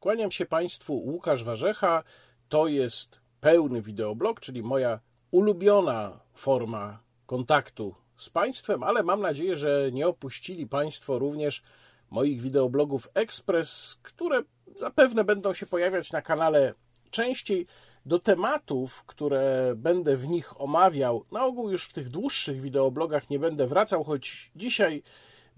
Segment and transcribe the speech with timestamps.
[0.00, 2.04] Kłaniam się Państwu, Łukasz Warzecha.
[2.48, 9.92] To jest pełny wideoblog, czyli moja ulubiona forma kontaktu z Państwem, ale mam nadzieję, że
[9.92, 11.62] nie opuścili Państwo również
[12.10, 14.42] moich wideoblogów Express, które
[14.76, 16.74] zapewne będą się pojawiać na kanale
[17.10, 17.66] częściej.
[18.06, 23.38] Do tematów, które będę w nich omawiał, na ogół już w tych dłuższych wideoblogach nie
[23.38, 25.02] będę wracał, choć dzisiaj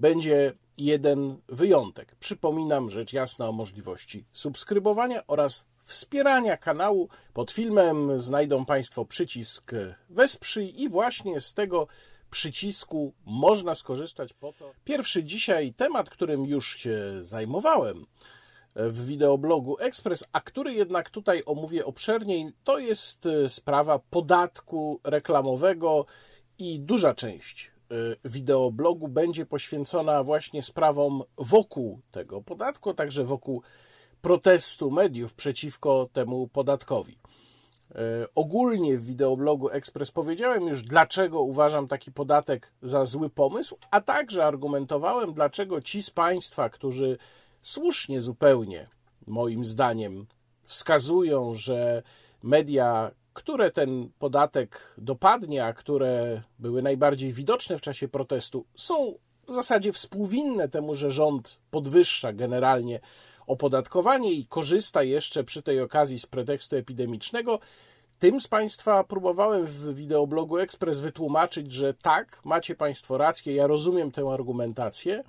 [0.01, 2.15] będzie jeden wyjątek.
[2.15, 7.09] Przypominam rzecz jasna o możliwości subskrybowania oraz wspierania kanału.
[7.35, 9.73] Pod filmem znajdą Państwo przycisk
[10.11, 11.87] Wesprzyj i właśnie z tego
[12.31, 14.73] przycisku można skorzystać po to.
[14.85, 18.07] Pierwszy dzisiaj temat, którym już się zajmowałem
[18.77, 26.07] w wideoblogu Express, a który jednak tutaj omówię obszerniej, to jest sprawa podatku reklamowego
[26.59, 27.71] i duża część
[28.25, 33.63] wideoblogu będzie poświęcona właśnie sprawom wokół tego podatku, także wokół
[34.23, 37.19] protestu mediów przeciwko temu podatkowi.
[37.91, 37.95] Y,
[38.35, 44.47] ogólnie w wideoblogu Express powiedziałem już, dlaczego uważam taki podatek za zły pomysł, a także
[44.47, 47.19] argumentowałem, dlaczego ci z Państwa, którzy
[47.63, 48.89] słusznie zupełnie,
[49.27, 50.27] moim zdaniem,
[50.65, 52.03] wskazują, że
[52.43, 59.15] media które ten podatek dopadnie, a które były najbardziej widoczne w czasie protestu, są
[59.49, 63.01] w zasadzie współwinne temu, że rząd podwyższa generalnie
[63.47, 67.59] opodatkowanie i korzysta jeszcze przy tej okazji z pretekstu epidemicznego.
[68.19, 74.13] Tym z Państwa próbowałem w wideoblogu Express wytłumaczyć, że tak, macie Państwo rację, ja rozumiem
[74.13, 75.25] tę argumentację,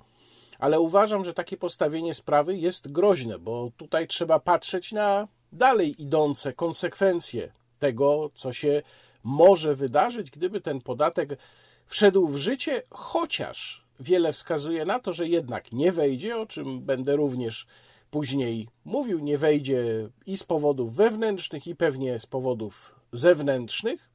[0.58, 6.52] ale uważam, że takie postawienie sprawy jest groźne, bo tutaj trzeba patrzeć na dalej idące
[6.52, 7.52] konsekwencje
[7.82, 8.82] tego, co się
[9.24, 11.38] może wydarzyć, gdyby ten podatek
[11.86, 17.16] wszedł w życie, chociaż wiele wskazuje na to, że jednak nie wejdzie, o czym będę
[17.16, 17.66] również
[18.10, 24.10] później mówił, nie wejdzie i z powodów wewnętrznych, i pewnie z powodów zewnętrznych.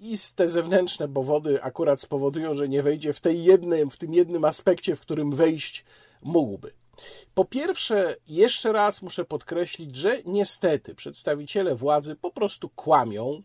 [0.00, 4.44] I te zewnętrzne powody akurat spowodują, że nie wejdzie w, tej jednym, w tym jednym
[4.44, 5.84] aspekcie, w którym wejść
[6.22, 6.77] mógłby.
[7.34, 13.42] Po pierwsze, jeszcze raz muszę podkreślić, że niestety przedstawiciele władzy po prostu kłamią,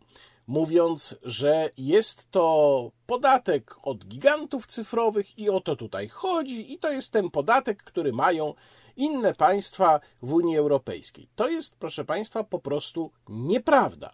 [0.47, 6.91] mówiąc, że jest to podatek od gigantów cyfrowych i o to tutaj chodzi, i to
[6.91, 8.53] jest ten podatek, który mają
[8.95, 11.27] inne państwa w Unii Europejskiej.
[11.35, 14.13] To jest, proszę Państwa, po prostu nieprawda.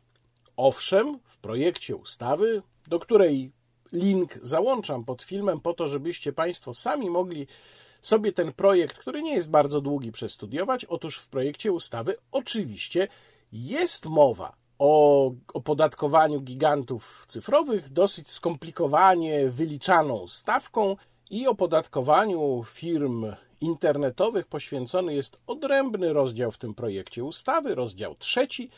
[0.58, 3.52] Owszem, w projekcie ustawy, do której
[3.92, 7.48] link załączam pod filmem, po to, żebyście Państwo sami mogli
[8.02, 10.86] sobie ten projekt, który nie jest bardzo długi, przestudiować.
[10.86, 13.08] Otóż w projekcie ustawy oczywiście
[13.52, 20.96] jest mowa o opodatkowaniu gigantów cyfrowych, dosyć skomplikowanie wyliczaną stawką
[21.30, 23.26] i opodatkowaniu firm
[23.62, 28.70] internetowych poświęcony jest odrębny rozdział w tym projekcie ustawy, rozdział trzeci.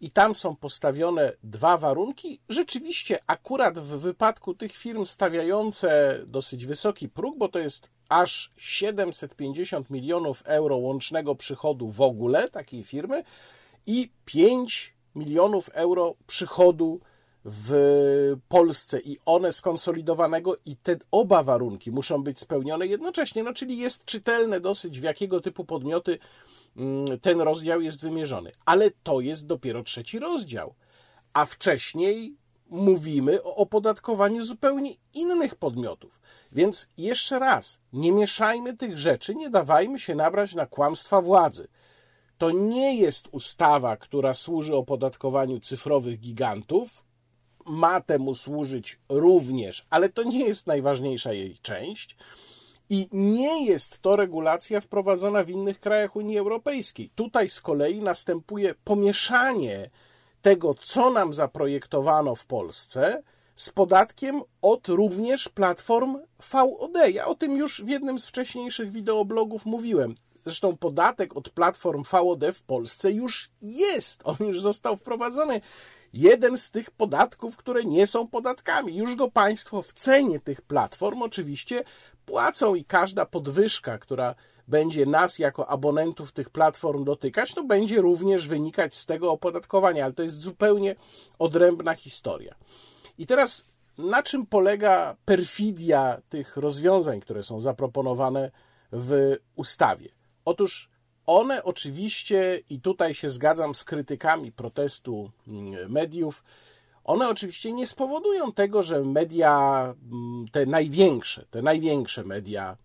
[0.00, 2.40] I tam są postawione dwa warunki.
[2.48, 9.90] Rzeczywiście, akurat w wypadku tych firm stawiające dosyć wysoki próg, bo to jest aż 750
[9.90, 13.24] milionów euro łącznego przychodu w ogóle takiej firmy
[13.86, 17.00] i 5 milionów euro przychodu
[17.44, 23.78] w Polsce i one skonsolidowanego i te oba warunki muszą być spełnione jednocześnie, no czyli
[23.78, 26.18] jest czytelne dosyć w jakiego typu podmioty
[27.22, 28.52] ten rozdział jest wymierzony.
[28.64, 30.74] Ale to jest dopiero trzeci rozdział,
[31.32, 32.36] a wcześniej
[32.70, 36.20] mówimy o opodatkowaniu zupełnie innych podmiotów.
[36.52, 41.68] Więc jeszcze raz, nie mieszajmy tych rzeczy, nie dawajmy się nabrać na kłamstwa władzy.
[42.38, 47.04] To nie jest ustawa, która służy opodatkowaniu cyfrowych gigantów.
[47.66, 52.16] Ma temu służyć również, ale to nie jest najważniejsza jej część.
[52.90, 57.10] I nie jest to regulacja wprowadzona w innych krajach Unii Europejskiej.
[57.14, 59.90] Tutaj z kolei następuje pomieszanie
[60.42, 63.22] tego, co nam zaprojektowano w Polsce,
[63.56, 66.18] z podatkiem od również platform
[66.52, 66.96] VOD.
[67.12, 70.14] Ja o tym już w jednym z wcześniejszych wideoblogów mówiłem.
[70.44, 75.60] Zresztą podatek od platform VOD w Polsce już jest, on już został wprowadzony.
[76.12, 78.96] Jeden z tych podatków, które nie są podatkami.
[78.96, 81.84] Już go państwo w cenie tych platform oczywiście
[82.26, 84.34] płacą i każda podwyżka, która
[84.68, 90.14] będzie nas jako abonentów tych platform dotykać, to będzie również wynikać z tego opodatkowania, ale
[90.14, 90.96] to jest zupełnie
[91.38, 92.54] odrębna historia.
[93.18, 93.66] I teraz
[93.98, 98.50] na czym polega perfidia tych rozwiązań, które są zaproponowane
[98.92, 100.08] w ustawie?
[100.44, 100.90] Otóż
[101.26, 106.44] one oczywiście, i tutaj się zgadzam z krytykami protestu mm, mediów,
[107.06, 112.76] one oczywiście nie spowodują tego, że media, mm, te największe, te największe media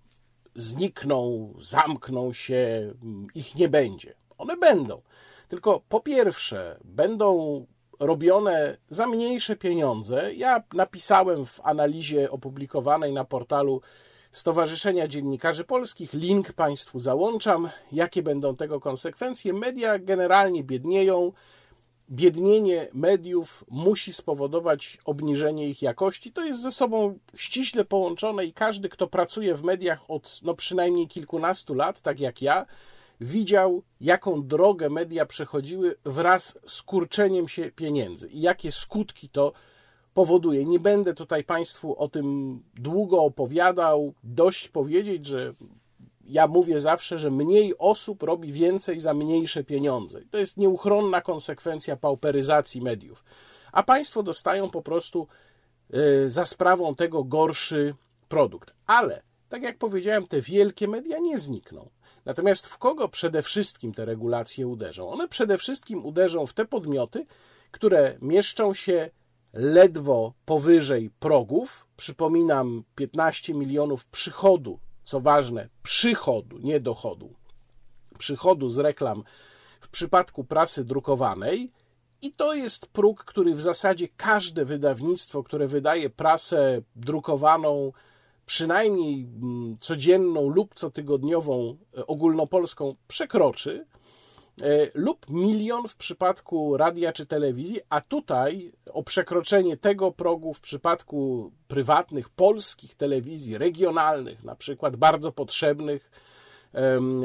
[0.56, 2.94] znikną, zamkną się,
[3.36, 4.16] ich nie będzie.
[4.38, 5.02] One będą.
[5.48, 7.66] Tylko po pierwsze, będą
[8.00, 10.34] robione za mniejsze pieniądze.
[10.34, 13.82] Ja napisałem w analizie opublikowanej na portalu
[14.32, 19.54] Stowarzyszenia Dziennikarzy Polskich, link Państwu załączam, jakie będą tego konsekwencje.
[19.54, 21.32] Media generalnie biednieją.
[22.12, 26.32] Biednienie mediów musi spowodować obniżenie ich jakości.
[26.32, 31.08] To jest ze sobą ściśle połączone i każdy, kto pracuje w mediach od no, przynajmniej
[31.08, 32.66] kilkunastu lat, tak jak ja,
[33.22, 39.54] widział, jaką drogę media przechodziły wraz z kurczeniem się pieniędzy i jakie skutki to
[40.14, 40.66] powoduje.
[40.66, 44.14] Nie będę tutaj Państwu o tym długo opowiadał.
[44.24, 45.54] Dość powiedzieć, że
[46.32, 50.22] ja mówię zawsze, że mniej osób robi więcej za mniejsze pieniądze.
[50.32, 53.24] To jest nieuchronna konsekwencja pauperyzacji mediów.
[53.72, 55.28] A państwo dostają po prostu
[55.96, 57.96] y, za sprawą tego gorszy
[58.30, 58.74] produkt.
[58.88, 61.90] Ale, tak jak powiedziałem, te wielkie media nie znikną.
[62.26, 65.10] Natomiast w kogo przede wszystkim te regulacje uderzą?
[65.10, 67.26] One przede wszystkim uderzą w te podmioty,
[67.72, 69.10] które mieszczą się
[69.54, 71.88] ledwo powyżej progów.
[71.98, 77.34] Przypominam, 15 milionów przychodu, co ważne, przychodu, nie dochodu,
[78.18, 79.24] przychodu z reklam
[79.82, 81.72] w przypadku prasy drukowanej.
[82.22, 87.92] I to jest próg, który w zasadzie każde wydawnictwo, które wydaje prasę drukowaną,
[88.46, 93.86] przynajmniej mm, codzienną lub cotygodniową e, ogólnopolską przekroczy,
[94.94, 101.52] lub milion w przypadku radia czy telewizji, a tutaj o przekroczenie tego progu w przypadku
[101.68, 106.12] prywatnych polskich telewizji regionalnych, na przykład bardzo potrzebnych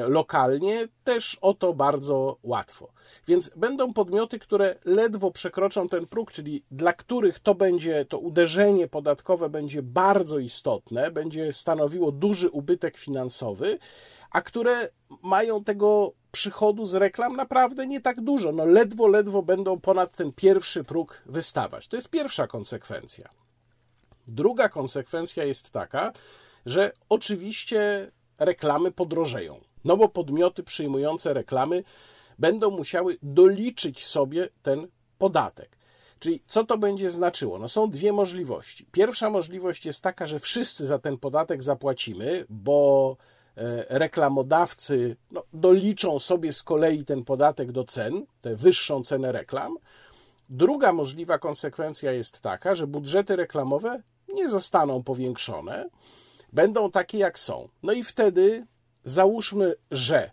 [0.08, 2.92] lokalnie, też o to bardzo łatwo.
[3.28, 8.88] Więc będą podmioty, które ledwo przekroczą ten próg, czyli dla których to będzie, to uderzenie
[8.88, 13.78] podatkowe będzie bardzo istotne, będzie stanowiło duży ubytek finansowy,
[14.30, 14.88] a które
[15.22, 18.52] mają tego przychodu z reklam naprawdę nie tak dużo.
[18.52, 21.88] No ledwo, ledwo będą ponad ten pierwszy próg wystawać.
[21.88, 23.28] To jest pierwsza konsekwencja.
[24.28, 26.12] Druga konsekwencja jest taka,
[26.66, 29.60] że oczywiście reklamy podrożeją.
[29.84, 31.84] No bo podmioty przyjmujące reklamy
[32.38, 34.88] będą musiały doliczyć sobie ten
[35.18, 35.76] podatek.
[36.18, 37.58] Czyli co to będzie znaczyło?
[37.58, 38.86] No są dwie możliwości.
[38.92, 43.16] Pierwsza możliwość jest taka, że wszyscy za ten podatek zapłacimy, bo
[43.88, 49.76] reklamodawcy no, doliczą sobie z kolei ten podatek do cen, tę wyższą cenę reklam.
[50.48, 54.02] Druga możliwa konsekwencja jest taka, że budżety reklamowe
[54.34, 55.88] nie zostaną powiększone,
[56.52, 57.68] będą takie, jak są.
[57.82, 58.66] No i wtedy
[59.04, 60.30] załóżmy, że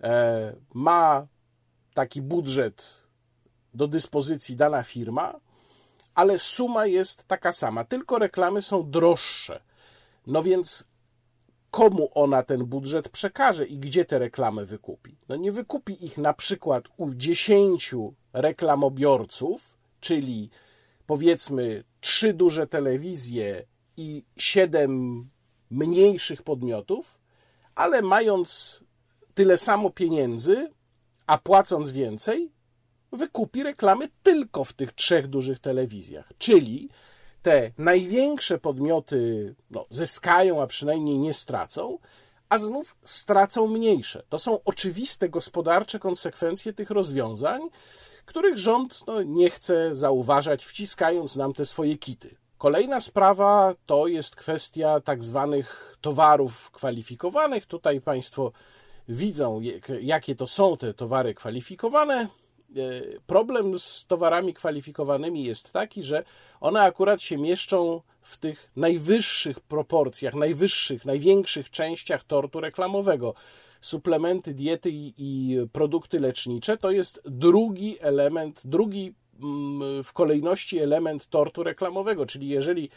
[0.00, 1.26] e, ma
[1.94, 3.06] taki budżet
[3.74, 5.40] do dyspozycji dana firma,
[6.14, 9.62] ale suma jest taka sama, tylko reklamy są droższe.
[10.26, 10.84] No więc
[11.70, 15.16] komu ona ten budżet przekaże i gdzie te reklamy wykupi?
[15.28, 17.94] No nie wykupi ich na przykład u 10
[18.32, 20.50] reklamobiorców, czyli
[21.06, 23.64] powiedzmy trzy duże telewizje
[23.96, 25.24] i siedem
[25.70, 27.18] mniejszych podmiotów,
[27.74, 28.80] ale mając
[29.34, 30.70] tyle samo pieniędzy,
[31.26, 32.52] a płacąc więcej,
[33.12, 36.32] wykupi reklamy tylko w tych trzech dużych telewizjach.
[36.38, 36.88] Czyli
[37.42, 41.98] te największe podmioty no, zyskają, a przynajmniej nie stracą,
[42.48, 44.22] a znów stracą mniejsze.
[44.28, 47.60] To są oczywiste gospodarcze konsekwencje tych rozwiązań,
[48.26, 52.36] których rząd no, nie chce zauważać, wciskając nam te swoje kity.
[52.58, 57.66] Kolejna sprawa to jest kwestia tak zwanych towarów kwalifikowanych.
[57.66, 58.52] Tutaj Państwo
[59.08, 59.60] widzą,
[60.00, 62.28] jakie to są te towary kwalifikowane.
[62.76, 66.24] E, problem z towarami kwalifikowanymi jest taki, że
[66.60, 73.34] one akurat się mieszczą w tych najwyższych proporcjach, najwyższych, największych częściach tortu reklamowego.
[73.80, 81.26] Suplementy diety i, i produkty lecznicze to jest drugi element, drugi mm, w kolejności element
[81.26, 82.90] tortu reklamowego, czyli jeżeli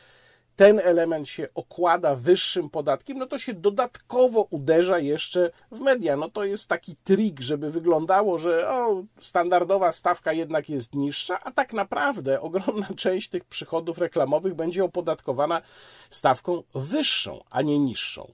[0.56, 6.18] ten element się okłada wyższym podatkiem, no to się dodatkowo uderza jeszcze w media.
[6.18, 11.52] No to jest taki trik, żeby wyglądało, że o, standardowa stawka jednak jest niższa, a
[11.52, 15.62] tak naprawdę ogromna część tych przychodów reklamowych będzie opodatkowana
[16.10, 18.32] stawką wyższą, a nie niższą.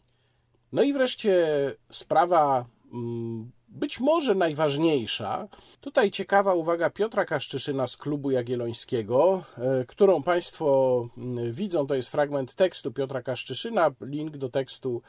[0.72, 1.48] No i wreszcie
[1.92, 5.48] sprawa mm, być może najważniejsza,
[5.82, 12.10] tutaj ciekawa uwaga Piotra Kaszczyszyna z klubu Jagiellońskiego, e, którą Państwo mm, widzą, to jest
[12.10, 15.02] fragment tekstu Piotra Kaszczyszyna, link do tekstu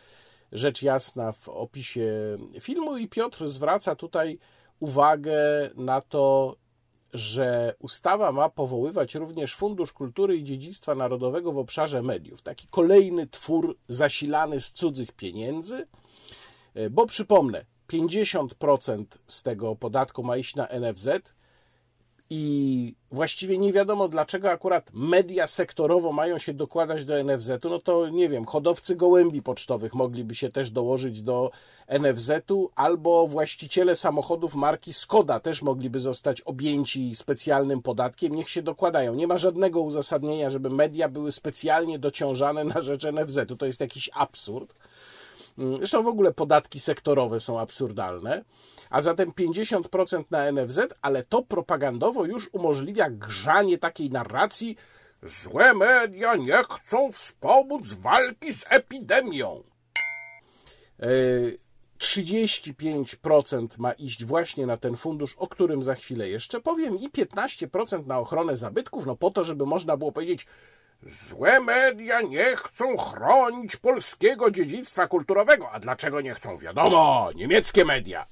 [0.52, 4.38] rzecz jasna w opisie filmu i Piotr zwraca tutaj
[4.80, 5.36] uwagę
[5.74, 6.56] na to,
[7.14, 12.42] że ustawa ma powoływać również Fundusz Kultury i Dziedzictwa Narodowego w obszarze mediów.
[12.42, 15.86] Taki kolejny twór zasilany z cudzych pieniędzy,
[16.90, 21.08] bo przypomnę, 50% z tego podatku ma iść na NFZ,
[22.30, 28.08] i właściwie nie wiadomo, dlaczego akurat media sektorowo mają się dokładać do NFZ-u, no to
[28.08, 31.50] nie wiem, hodowcy gołębi pocztowych mogliby się też dołożyć do
[31.88, 39.14] NFZ-u, albo właściciele samochodów marki Skoda też mogliby zostać objęci specjalnym podatkiem, niech się dokładają.
[39.14, 43.56] Nie ma żadnego uzasadnienia, żeby media były specjalnie dociążane na rzecz NFZ-u.
[43.56, 44.74] To jest jakiś absurd.
[45.78, 48.44] Zresztą w ogóle podatki sektorowe są absurdalne
[48.90, 54.76] a zatem 50% na NFZ, ale to propagandowo już umożliwia grzanie takiej narracji
[55.22, 59.62] złe media nie chcą wspomóc walki z epidemią.
[61.98, 67.08] 35% e, ma iść właśnie na ten fundusz, o którym za chwilę jeszcze powiem, i
[67.08, 70.46] 15% na ochronę zabytków, no po to, żeby można było powiedzieć,
[71.02, 75.70] Złe media nie chcą chronić polskiego dziedzictwa kulturowego.
[75.70, 76.58] A dlaczego nie chcą?
[76.58, 78.26] Wiadomo, niemieckie media.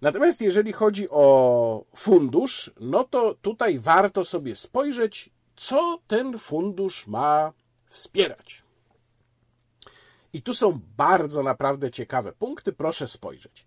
[0.00, 7.52] Natomiast jeżeli chodzi o fundusz, no to tutaj warto sobie spojrzeć, co ten fundusz ma
[7.90, 8.62] wspierać.
[10.32, 13.66] I tu są bardzo naprawdę ciekawe punkty, proszę spojrzeć.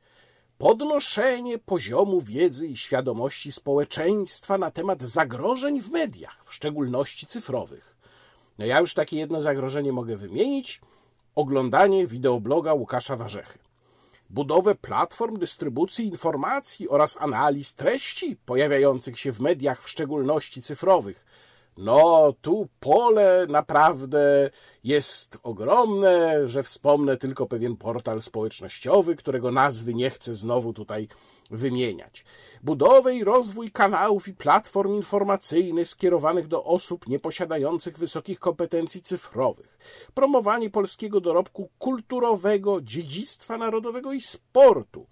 [0.58, 7.91] Podnoszenie poziomu wiedzy i świadomości społeczeństwa na temat zagrożeń w mediach, w szczególności cyfrowych.
[8.62, 10.82] No ja już takie jedno zagrożenie mogę wymienić.
[11.36, 13.60] Oglądanie wideobloga Łukasza Warzechy
[14.30, 21.26] budowę platform dystrybucji informacji oraz analiz treści pojawiających się w mediach, w szczególności cyfrowych.
[21.78, 24.50] No, tu pole naprawdę
[24.84, 31.08] jest ogromne, że wspomnę tylko pewien portal społecznościowy, którego nazwy nie chcę znowu tutaj
[31.52, 32.26] wymieniać.
[32.64, 39.78] Budowę i rozwój kanałów i platform informacyjnych skierowanych do osób nieposiadających wysokich kompetencji cyfrowych.
[40.14, 45.08] Promowanie polskiego dorobku kulturowego, dziedzictwa narodowego i sportu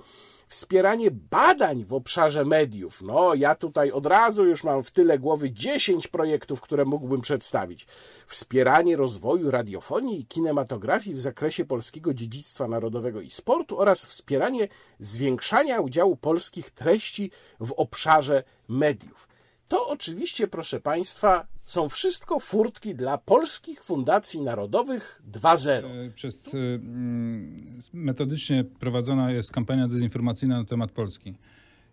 [0.49, 3.01] wspieranie badań w obszarze mediów.
[3.01, 7.87] No, ja tutaj od razu już mam w tyle głowy 10 projektów, które mógłbym przedstawić.
[8.27, 14.67] Wspieranie rozwoju radiofonii i kinematografii w zakresie polskiego dziedzictwa narodowego i sportu oraz wspieranie
[14.99, 19.27] zwiększania udziału polskich treści w obszarze mediów.
[19.67, 25.69] To oczywiście, proszę Państwa, są wszystko furtki dla polskich fundacji narodowych 2.0.
[25.71, 31.33] E, przez e, mm, metodycznie prowadzona jest kampania dezinformacyjna na temat Polski.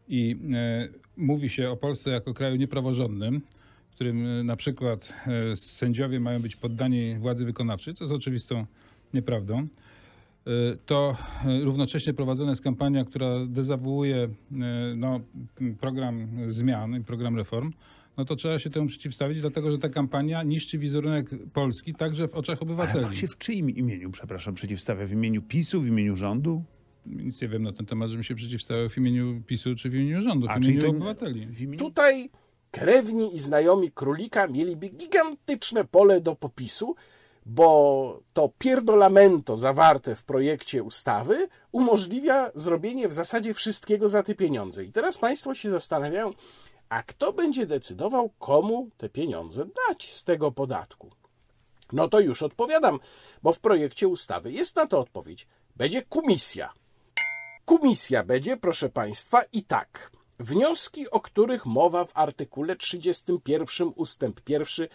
[0.09, 3.43] I e, mówi się o Polsce jako kraju niepraworządnym,
[3.91, 5.13] w którym na przykład
[5.55, 8.67] sędziowie mają być poddani władzy wykonawczej, co jest oczywistą
[9.15, 9.67] nieprawdą.
[10.87, 11.17] To
[11.63, 14.29] równocześnie prowadzona jest kampania, która dezawuuje
[14.97, 15.21] no,
[15.81, 17.73] program zmian, program reform,
[18.17, 22.35] no to trzeba się temu przeciwstawić, dlatego że ta kampania niszczy wizerunek Polski także w
[22.35, 23.05] oczach obywateli.
[23.05, 25.07] Ale się w czyim imieniu, przepraszam, przeciwstawia?
[25.07, 26.63] W imieniu PiSu, w imieniu rządu?
[27.07, 30.23] Nic nie wiem na ten temat, żebym się przeciwstawiał w imieniu PiSu czy w imieniu
[30.23, 31.49] rządu, w A, imieniu obywateli.
[31.61, 31.79] Imieniu...
[31.79, 32.31] Tutaj
[32.71, 36.95] krewni i znajomi królika mieliby gigantyczne pole do popisu,
[37.47, 44.85] bo to pierdolamento zawarte w projekcie ustawy umożliwia zrobienie w zasadzie wszystkiego za te pieniądze.
[44.85, 46.33] I teraz Państwo się zastanawiają,
[46.89, 51.11] a kto będzie decydował, komu te pieniądze dać z tego podatku?
[51.93, 53.01] No to już odpowiadam,
[53.43, 55.47] bo w projekcie ustawy jest na to odpowiedź.
[55.77, 56.73] Będzie komisja.
[57.65, 60.11] Komisja będzie, proszę Państwa, i tak.
[60.39, 64.89] Wnioski, o których mowa w artykule 31 ustęp 1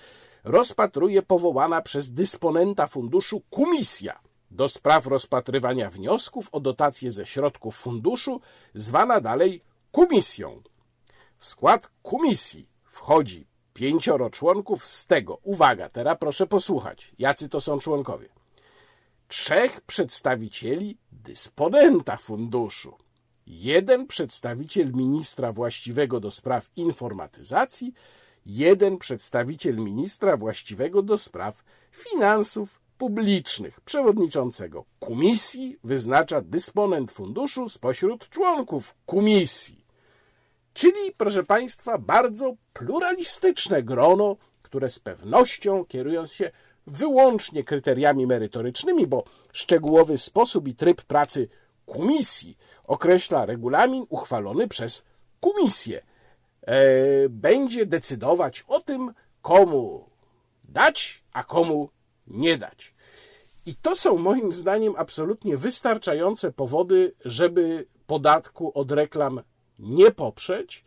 [0.43, 4.19] rozpatruje powołana przez dysponenta funduszu komisja
[4.51, 8.41] do spraw rozpatrywania wniosków o dotacje ze środków funduszu,
[8.75, 10.61] zwana dalej komisją.
[11.41, 17.79] W skład komisji wchodzi pięcioro członków, z tego, uwaga, teraz proszę posłuchać, jacy to są
[17.79, 18.29] członkowie.
[19.27, 22.97] Trzech przedstawicieli dysponenta funduszu,
[23.47, 27.93] jeden przedstawiciel ministra właściwego do spraw informatyzacji,
[28.45, 33.81] jeden przedstawiciel ministra właściwego do spraw finansów publicznych.
[33.81, 39.80] Przewodniczącego komisji wyznacza dysponent funduszu spośród członków komisji.
[40.73, 46.51] Czyli, proszę Państwa, bardzo pluralistyczne grono, które z pewnością, kierując się
[46.87, 49.23] wyłącznie kryteriami merytorycznymi, bo
[49.53, 51.49] szczegółowy sposób i tryb pracy
[51.85, 55.03] komisji określa regulamin uchwalony przez
[55.39, 56.01] komisję,
[56.61, 60.09] e, będzie decydować o tym, komu
[60.69, 61.89] dać, a komu
[62.27, 62.93] nie dać.
[63.65, 69.41] I to są moim zdaniem absolutnie wystarczające powody, żeby podatku od reklam
[69.81, 70.83] nie poprzeć,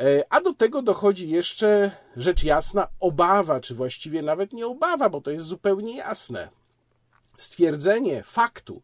[0.00, 5.20] E, a do tego dochodzi jeszcze, rzecz jasna, obawa, czy właściwie nawet nie obawa, bo
[5.20, 6.48] to jest zupełnie jasne.
[7.36, 8.82] Stwierdzenie faktu,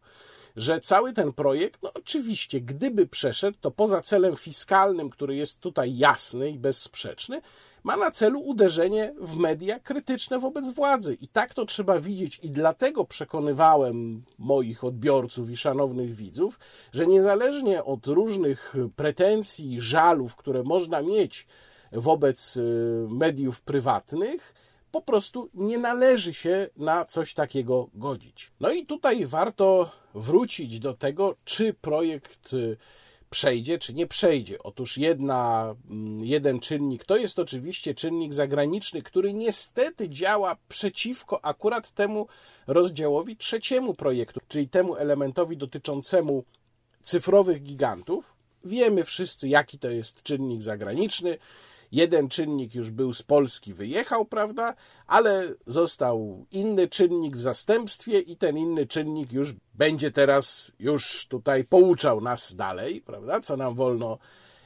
[0.55, 5.97] że cały ten projekt, no oczywiście, gdyby przeszedł, to poza celem fiskalnym, który jest tutaj
[5.97, 7.41] jasny i bezsprzeczny,
[7.87, 11.17] ma na celu uderzenie w media krytyczne wobec władzy.
[11.21, 16.59] I tak to trzeba widzieć, i dlatego przekonywałem moich odbiorców i szanownych widzów,
[16.93, 21.47] że niezależnie od różnych pretensji, żalów, które można mieć
[21.91, 22.61] wobec y,
[23.09, 24.53] mediów prywatnych,
[24.91, 28.51] po prostu nie należy się na coś takiego godzić.
[28.59, 32.77] No i tutaj warto wrócić do tego, czy projekt y,
[33.29, 34.63] przejdzie, czy nie przejdzie.
[34.63, 41.91] Otóż jedna, mm, jeden czynnik to jest oczywiście czynnik zagraniczny, który niestety działa przeciwko akurat
[41.91, 42.27] temu
[42.67, 46.43] rozdziałowi trzeciemu projektu, czyli temu elementowi dotyczącemu
[47.01, 48.33] cyfrowych gigantów.
[48.65, 51.37] Wiemy wszyscy, jaki to jest czynnik zagraniczny.
[51.91, 54.73] Jeden czynnik już był z Polski, wyjechał, prawda?
[55.07, 61.63] Ale został inny czynnik w zastępstwie i ten inny czynnik już będzie teraz już tutaj
[61.63, 63.39] pouczał nas dalej, prawda?
[63.39, 64.17] Co nam wolno,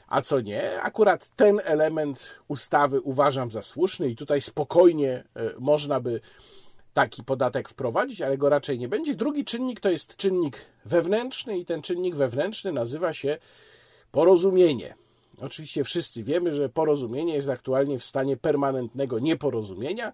[0.08, 0.82] a co nie.
[0.82, 5.24] Akurat ten element ustawy uważam za słuszny i tutaj spokojnie e,
[5.58, 6.20] można by
[6.92, 9.14] taki podatek wprowadzić, ale go raczej nie będzie.
[9.14, 13.38] Drugi czynnik to jest czynnik wewnętrzny i ten czynnik wewnętrzny nazywa się
[14.10, 14.94] porozumienie.
[15.40, 20.12] Oczywiście wszyscy wiemy, że porozumienie jest aktualnie w stanie permanentnego nieporozumienia.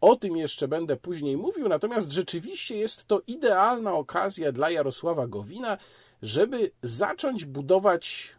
[0.00, 5.78] O tym jeszcze będę później mówił, natomiast rzeczywiście jest to idealna okazja dla Jarosława Gowina,
[6.22, 8.34] żeby zacząć budować,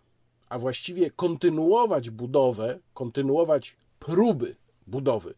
[0.50, 4.56] a właściwie kontynuować budowę, kontynuować próby
[4.88, 5.34] budowy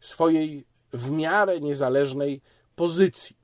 [0.00, 2.40] swojej w miarę niezależnej
[2.76, 3.36] pozycji.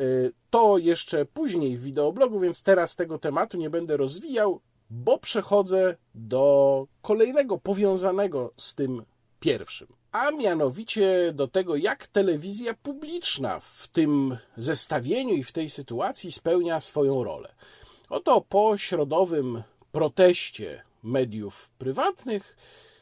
[0.00, 5.96] Y, to jeszcze później w wideoblogu, więc teraz tego tematu nie będę rozwijał bo przechodzę
[6.14, 9.02] do kolejnego powiązanego z tym
[9.40, 16.32] pierwszym, a mianowicie do tego, jak telewizja publiczna w tym zestawieniu i w tej sytuacji
[16.32, 17.54] spełnia swoją rolę.
[18.08, 22.56] Oto po środowym proteście mediów prywatnych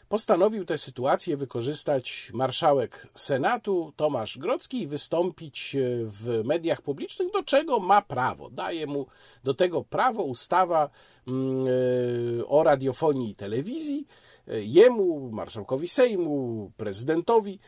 [0.09, 7.81] postanowił tę sytuację wykorzystać marszałek Senatu Tomasz Grocki i wystąpić w mediach publicznych, do czego
[7.81, 8.51] ma prawo.
[8.51, 9.07] Daje mu
[9.45, 10.91] do tego prawo ustawa
[11.29, 14.07] mm, e, o radiofonii i telewizji,
[14.49, 17.59] e, jemu, marszałkowi Sejmu, prezydentowi.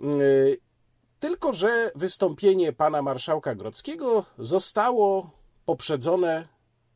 [0.00, 0.06] E,
[1.20, 5.30] tylko, że wystąpienie pana marszałka Grockiego zostało
[5.64, 6.48] poprzedzone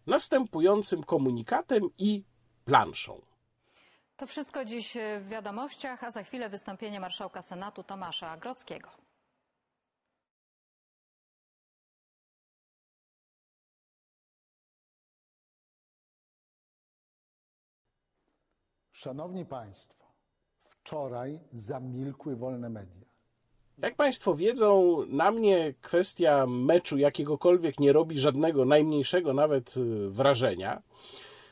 [0.06, 2.24] następującym komunikatem i
[2.64, 3.29] planszą.
[4.20, 8.88] To wszystko dziś w wiadomościach, a za chwilę wystąpienie marszałka Senatu Tomasza Grockiego.
[18.92, 20.04] Szanowni Państwo,
[20.60, 23.06] wczoraj zamilkły wolne media.
[23.78, 30.82] Jak Państwo wiedzą, na mnie kwestia meczu jakiegokolwiek nie robi żadnego, najmniejszego nawet y, wrażenia.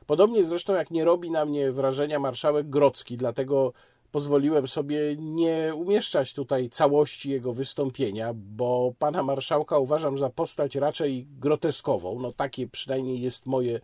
[0.09, 3.73] Podobnie zresztą jak nie robi na mnie wrażenia marszałek Grocki, dlatego
[4.11, 11.27] pozwoliłem sobie nie umieszczać tutaj całości jego wystąpienia, bo pana marszałka uważam za postać raczej
[11.39, 12.19] groteskową.
[12.21, 13.81] No takie przynajmniej jest moje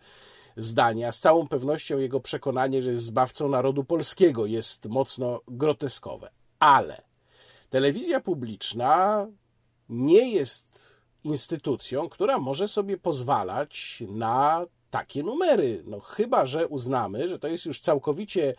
[0.57, 6.29] zdanie, a z całą pewnością jego przekonanie, że jest zbawcą narodu polskiego jest mocno groteskowe.
[6.59, 7.01] Ale
[7.69, 9.27] telewizja publiczna
[9.89, 15.83] nie jest instytucją, która może sobie pozwalać na takie numery.
[15.85, 18.53] No chyba, że uznamy, że to jest już całkowicie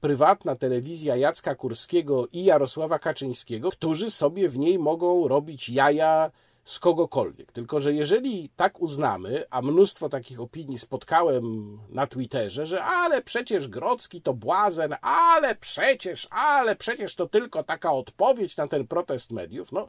[0.00, 6.30] prywatna telewizja Jacka Kurskiego i Jarosława Kaczyńskiego, którzy sobie w niej mogą robić jaja
[6.64, 7.52] z kogokolwiek.
[7.52, 13.68] Tylko, że jeżeli tak uznamy, a mnóstwo takich opinii spotkałem na Twitterze, że ale przecież
[13.68, 19.72] Grocki to błazen, ale przecież, ale przecież to tylko taka odpowiedź na ten protest mediów.
[19.72, 19.88] No,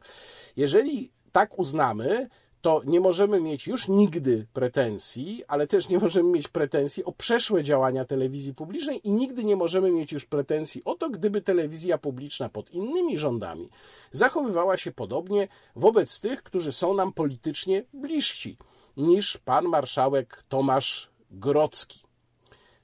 [0.56, 2.30] jeżeli tak uznamy,
[2.64, 7.64] to nie możemy mieć już nigdy pretensji, ale też nie możemy mieć pretensji o przeszłe
[7.64, 12.50] działania telewizji publicznej i nigdy nie możemy mieć już pretensji o to, gdyby telewizja publiczna
[12.50, 13.70] pod innymi rządami
[14.12, 18.58] zachowywała się podobnie wobec tych, którzy są nam politycznie bliżsi
[18.98, 22.04] niż pan marszałek Tomasz Grocki.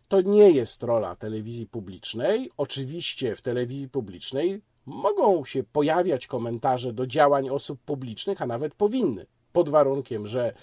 [0.08, 2.52] To nie jest rola telewizji publicznej.
[2.58, 9.26] Oczywiście w telewizji publicznej mogą się pojawiać komentarze do działań osób publicznych, a nawet powinny
[9.52, 10.54] pod warunkiem, że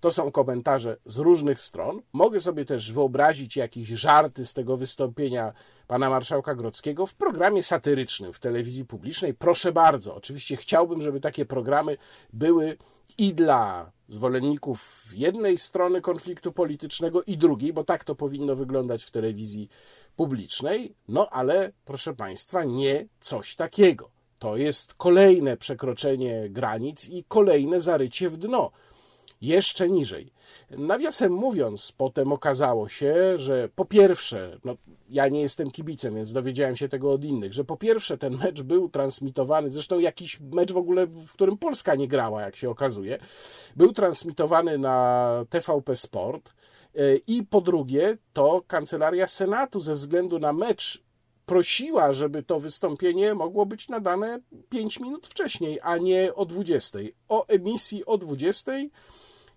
[0.00, 2.02] to są komentarze z różnych stron.
[2.12, 5.52] Mogę sobie też wyobrazić jakieś żarty z tego wystąpienia
[5.86, 9.34] pana marszałka Grockiego w programie satyrycznym w telewizji publicznej.
[9.34, 11.96] Proszę bardzo, oczywiście chciałbym, żeby takie programy
[12.32, 12.76] były
[13.18, 19.10] i dla zwolenników jednej strony konfliktu politycznego i drugiej, bo tak to powinno wyglądać w
[19.10, 19.68] telewizji
[20.16, 20.94] publicznej.
[21.08, 24.15] No ale, proszę Państwa, nie coś takiego.
[24.38, 28.70] To jest kolejne przekroczenie granic i kolejne zarycie w dno.
[29.40, 30.32] Jeszcze niżej.
[30.70, 34.76] Nawiasem mówiąc, potem okazało się, że po pierwsze, no,
[35.08, 38.62] ja nie jestem kibicem, więc dowiedziałem się tego od innych, że po pierwsze ten mecz
[38.62, 43.18] był transmitowany, zresztą jakiś mecz w ogóle, w którym Polska nie grała, jak się okazuje,
[43.76, 46.52] był transmitowany na TVP Sport.
[46.94, 51.05] E, I po drugie, to kancelaria Senatu ze względu na mecz
[51.46, 56.98] prosiła, żeby to wystąpienie mogło być nadane 5 minut wcześniej, a nie o 20.
[57.28, 58.72] O emisji o 20,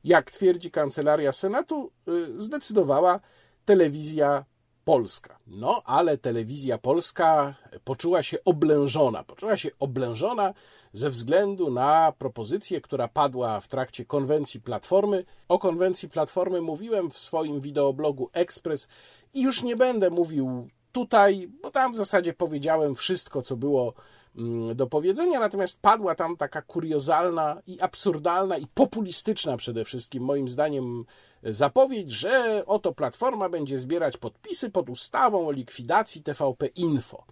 [0.04, 3.20] jak twierdzi kancelaria Senatu, y, zdecydowała
[3.66, 4.46] telewizja
[4.86, 5.40] polska.
[5.48, 9.24] No, ale telewizja polska poczuła się oblężona.
[9.24, 10.54] Poczuła się oblężona
[10.94, 15.26] ze względu na propozycję, która padła w trakcie konwencji Platformy.
[15.48, 18.88] O konwencji Platformy mówiłem w swoim wideoblogu Express
[19.34, 23.94] i już nie będę mówił tutaj, bo tam w zasadzie powiedziałem wszystko, co było
[24.38, 30.50] mm, do powiedzenia, natomiast padła tam taka kuriozalna i absurdalna i populistyczna przede wszystkim, moim
[30.50, 31.06] zdaniem,
[31.44, 37.24] zapowiedź, że oto Platforma będzie zbierać podpisy pod ustawą o likwidacji TVP Info.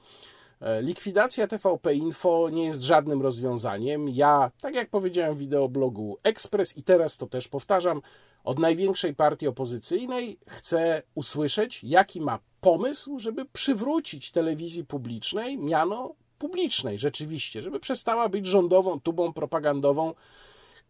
[0.62, 4.10] E, likwidacja TVP Info nie jest żadnym rozwiązaniem.
[4.10, 8.02] Ja, tak jak powiedziałem w wideoblogu Express i teraz to też powtarzam,
[8.44, 17.00] od największej partii opozycyjnej chcę usłyszeć, jaki ma pomysł, żeby przywrócić telewizji publicznej miano publicznej
[17.00, 20.14] rzeczywiście, żeby przestała być rządową tubą propagandową,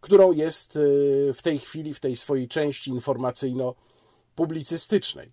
[0.02, 5.32] którą jest y, w tej chwili w tej swojej części informacyjno-publicystycznej.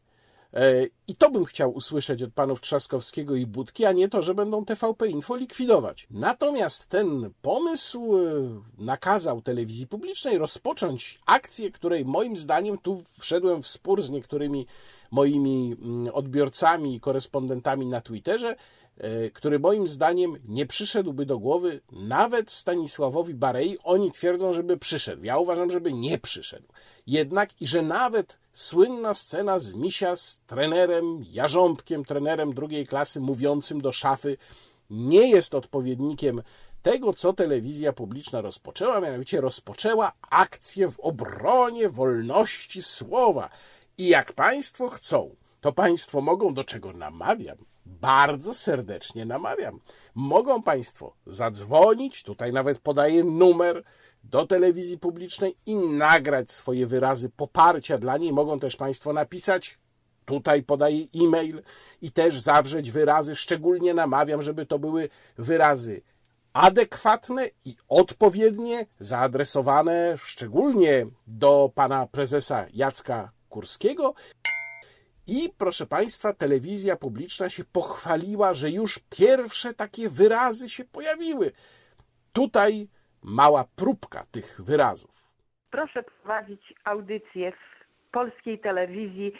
[0.54, 4.34] E, I to bym chciał usłyszeć od panów Trzaskowskiego i Budki, a nie to, że
[4.34, 6.06] będą TVP Info likwidować.
[6.10, 8.20] Natomiast ten pomysł e,
[8.78, 14.66] nakazał telewizji publicznej rozpocząć akcję, której moim zdaniem tu wszedłem w spór z niektórymi
[15.14, 18.56] moimi mm, odbiorcami i korespondentami na Twitterze,
[18.96, 23.78] e, który moim zdaniem nie przyszedłby do głowy nawet Stanisławowi Barei.
[23.84, 25.24] Oni twierdzą, żeby przyszedł.
[25.24, 26.66] Ja uważam, żeby nie przyszedł.
[27.06, 33.80] Jednak i że nawet słynna scena z Misia z trenerem, jarząbkiem, trenerem drugiej klasy, mówiącym
[33.80, 34.36] do szafy,
[34.90, 36.42] nie jest odpowiednikiem
[36.82, 43.50] tego, co telewizja publiczna rozpoczęła, mianowicie rozpoczęła akcję w obronie wolności słowa.
[43.98, 49.80] I jak Państwo chcą, to Państwo mogą, do czego namawiam, bardzo serdecznie namawiam.
[50.14, 53.82] Mogą Państwo zadzwonić, tutaj nawet podaję numer
[54.24, 58.32] do telewizji publicznej i nagrać swoje wyrazy poparcia dla niej.
[58.32, 59.78] Mogą też Państwo napisać,
[60.24, 61.62] tutaj podaję e-mail
[62.02, 63.36] i też zawrzeć wyrazy.
[63.36, 66.02] Szczególnie namawiam, żeby to były wyrazy
[66.52, 74.14] adekwatne i odpowiednie, zaadresowane szczególnie do pana prezesa Jacka Kurskiego.
[75.26, 81.52] I proszę Państwa, telewizja publiczna się pochwaliła, że już pierwsze takie wyrazy się pojawiły.
[82.32, 82.88] Tutaj
[83.22, 85.14] mała próbka tych wyrazów.
[85.70, 89.32] Proszę prowadzić audycję w polskiej telewizji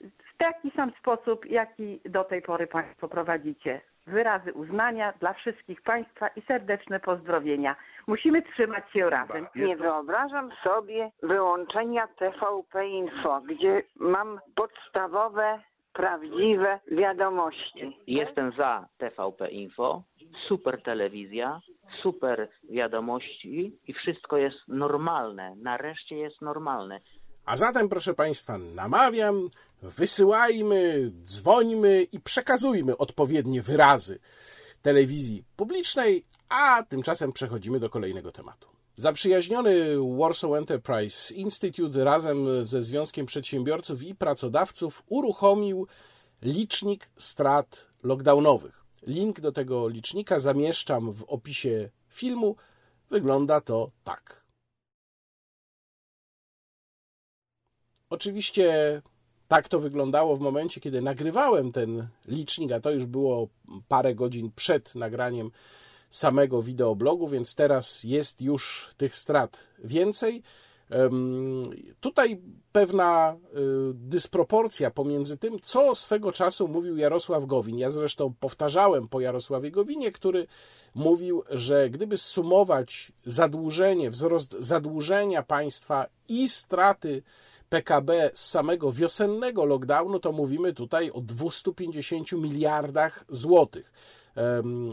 [0.00, 3.80] w taki sam sposób, jaki do tej pory Państwo prowadzicie.
[4.06, 7.76] Wyrazy uznania dla wszystkich Państwa i serdeczne pozdrowienia.
[8.06, 9.46] Musimy trzymać się razem.
[9.54, 17.96] Nie wyobrażam sobie wyłączenia TVP Info, gdzie mam podstawowe, prawdziwe wiadomości.
[18.06, 20.02] Jestem za TVP Info,
[20.48, 21.60] super telewizja,
[22.02, 25.54] super wiadomości i wszystko jest normalne.
[25.56, 27.00] Nareszcie jest normalne.
[27.46, 29.48] A zatem, proszę Państwa, namawiam,
[29.82, 34.18] wysyłajmy, dzwońmy i przekazujmy odpowiednie wyrazy
[34.82, 38.68] telewizji publicznej, a tymczasem przechodzimy do kolejnego tematu.
[38.96, 45.86] Zaprzyjaźniony Warsaw Enterprise Institute razem ze Związkiem Przedsiębiorców i Pracodawców uruchomił
[46.42, 48.84] licznik strat lockdownowych.
[49.06, 52.56] Link do tego licznika zamieszczam w opisie filmu.
[53.10, 54.44] Wygląda to tak.
[58.10, 59.02] Oczywiście
[59.50, 63.48] tak to wyglądało w momencie, kiedy nagrywałem ten licznik, a to już było
[63.88, 65.50] parę godzin przed nagraniem
[66.10, 70.42] samego wideoblogu, więc teraz jest już tych strat więcej.
[72.00, 72.40] Tutaj
[72.72, 73.56] pewna y,
[73.94, 77.78] dysproporcja pomiędzy tym, co swego czasu mówił Jarosław Gowin.
[77.78, 80.46] Ja zresztą powtarzałem po Jarosławie Gowinie, który
[80.94, 87.22] mówił, że gdyby sumować zadłużenie, wzrost zadłużenia państwa i straty
[87.70, 93.92] PKB z samego wiosennego lockdownu, to mówimy tutaj o 250 miliardach złotych.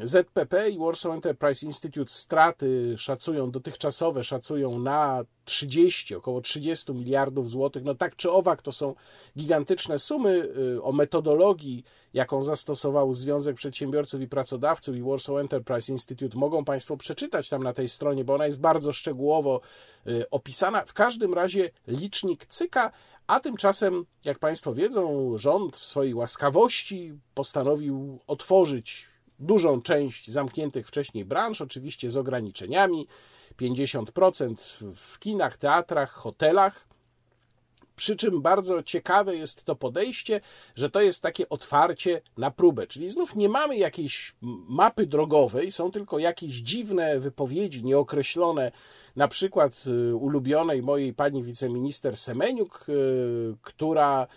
[0.03, 7.83] ZPP i Warsaw Enterprise Institute straty szacują, dotychczasowe szacują na 30, około 30 miliardów złotych.
[7.83, 8.95] No tak czy owak, to są
[9.37, 10.49] gigantyczne sumy.
[10.75, 16.97] Y, o metodologii, jaką zastosował Związek Przedsiębiorców i Pracodawców i Warsaw Enterprise Institute, mogą Państwo
[16.97, 19.61] przeczytać tam na tej stronie, bo ona jest bardzo szczegółowo
[20.07, 20.85] y, opisana.
[20.85, 22.91] W każdym razie licznik cyka,
[23.27, 31.25] a tymczasem, jak Państwo wiedzą, rząd w swojej łaskawości postanowił otworzyć dużą część zamkniętych wcześniej
[31.25, 33.07] branż, oczywiście z ograniczeniami.
[33.57, 34.55] 50%
[34.95, 36.87] w kinach, teatrach, hotelach.
[37.95, 40.41] Przy czym bardzo ciekawe jest to podejście,
[40.75, 44.35] że to jest takie otwarcie na próbę, czyli znów nie mamy jakiejś
[44.67, 48.71] mapy drogowej, są tylko jakieś dziwne wypowiedzi nieokreślone,
[49.15, 54.27] na przykład y, ulubionej mojej pani wiceminister Semeniuk, y, która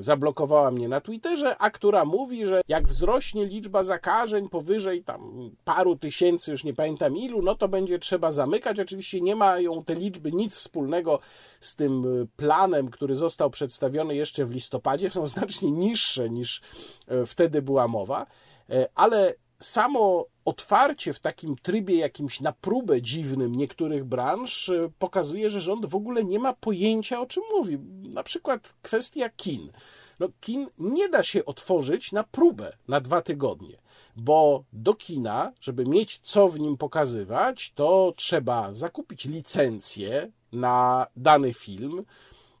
[0.00, 5.96] zablokowała mnie na Twitterze, a która mówi, że jak wzrośnie liczba zakażeń powyżej tam paru
[5.96, 8.80] tysięcy, już nie pamiętam ilu, no to będzie trzeba zamykać.
[8.80, 11.20] Oczywiście nie mają te liczby nic wspólnego
[11.60, 16.60] z tym y, planem, który został przedstawiony jeszcze w listopadzie, są znacznie niższe niż
[17.08, 18.26] e, wtedy była mowa,
[18.70, 25.50] e, ale samo otwarcie w takim trybie jakimś na próbę dziwnym niektórych branż y, pokazuje,
[25.50, 27.78] że rząd w ogóle nie ma pojęcia o czym mówi.
[28.02, 29.72] Na przykład kwestia kin.
[30.20, 33.76] No, kin nie da się otworzyć na próbę na dwa tygodnie,
[34.16, 41.52] bo do kina, żeby mieć co w nim pokazywać, to trzeba zakupić licencję na dany
[41.52, 42.04] film.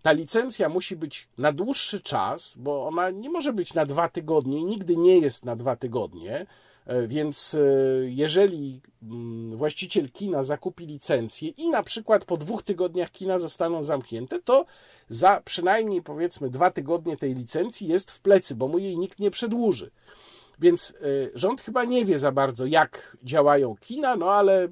[0.02, 4.64] Ta licencja musi być na dłuższy czas, bo ona nie może być na dwa tygodnie,
[4.64, 6.46] nigdy nie jest na dwa tygodnie E,
[7.06, 7.60] więc e,
[8.04, 14.42] jeżeli mm, właściciel kina zakupi licencję i na przykład po dwóch tygodniach kina zostaną zamknięte,
[14.42, 14.66] to
[15.08, 19.30] za przynajmniej powiedzmy dwa tygodnie tej licencji jest w plecy, bo mu jej nikt nie
[19.30, 19.90] przedłuży.
[20.60, 24.68] Więc y, rząd chyba nie wie za bardzo, jak działają kina, no ale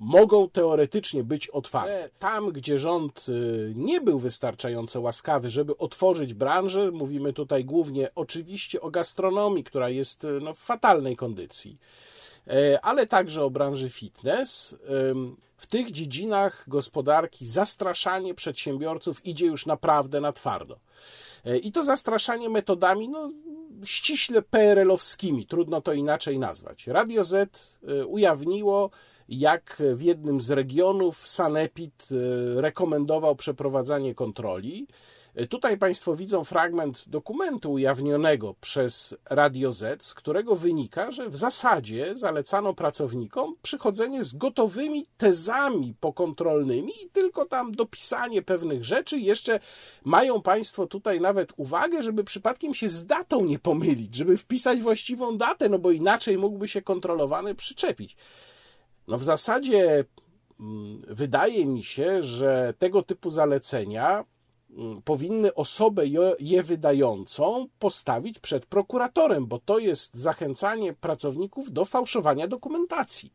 [0.00, 2.10] mogą teoretycznie być otwarte.
[2.18, 8.80] Tam, gdzie rząd y, nie był wystarczająco łaskawy, żeby otworzyć branżę, mówimy tutaj głównie oczywiście
[8.80, 11.78] o gastronomii, która jest no, w fatalnej kondycji,
[12.82, 14.76] ale także o branży fitness.
[15.56, 20.78] W tych dziedzinach gospodarki zastraszanie przedsiębiorców idzie już naprawdę na twardo.
[21.62, 23.30] I to zastraszanie metodami, no,
[23.84, 26.86] ściśle PRL-owskimi, trudno to inaczej nazwać.
[26.86, 28.90] Radio Z y, ujawniło,
[29.28, 34.86] jak w jednym z regionów Sanepid y, rekomendował przeprowadzanie kontroli
[35.48, 42.16] Tutaj Państwo widzą fragment dokumentu ujawnionego przez Radio Z, z którego wynika, że w zasadzie
[42.16, 49.20] zalecano pracownikom przychodzenie z gotowymi tezami pokontrolnymi i tylko tam dopisanie pewnych rzeczy.
[49.20, 49.60] Jeszcze
[50.04, 55.38] mają Państwo tutaj nawet uwagę, żeby przypadkiem się z datą nie pomylić, żeby wpisać właściwą
[55.38, 58.16] datę, no bo inaczej mógłby się kontrolowany przyczepić.
[59.08, 60.04] No w zasadzie
[60.60, 64.24] mm, wydaje mi się, że tego typu zalecenia
[65.04, 66.02] powinny osobę
[66.38, 73.32] je wydającą postawić przed prokuratorem, bo to jest zachęcanie pracowników do fałszowania dokumentacji.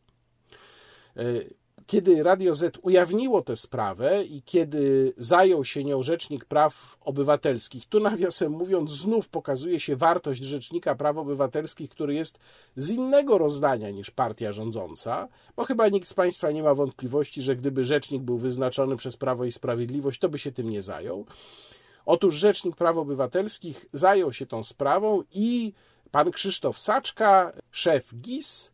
[1.88, 8.00] Kiedy Radio Z ujawniło tę sprawę i kiedy zajął się nią Rzecznik Praw Obywatelskich, tu
[8.00, 12.40] nawiasem mówiąc, znów pokazuje się wartość Rzecznika Praw Obywatelskich, który jest
[12.76, 17.56] z innego rozdania niż partia rządząca, bo chyba nikt z Państwa nie ma wątpliwości, że
[17.56, 21.26] gdyby Rzecznik był wyznaczony przez Prawo i Sprawiedliwość, to by się tym nie zajął.
[22.06, 25.74] Otóż Rzecznik Praw Obywatelskich zajął się tą sprawą i
[26.12, 28.72] pan Krzysztof Saczka, szef GIS,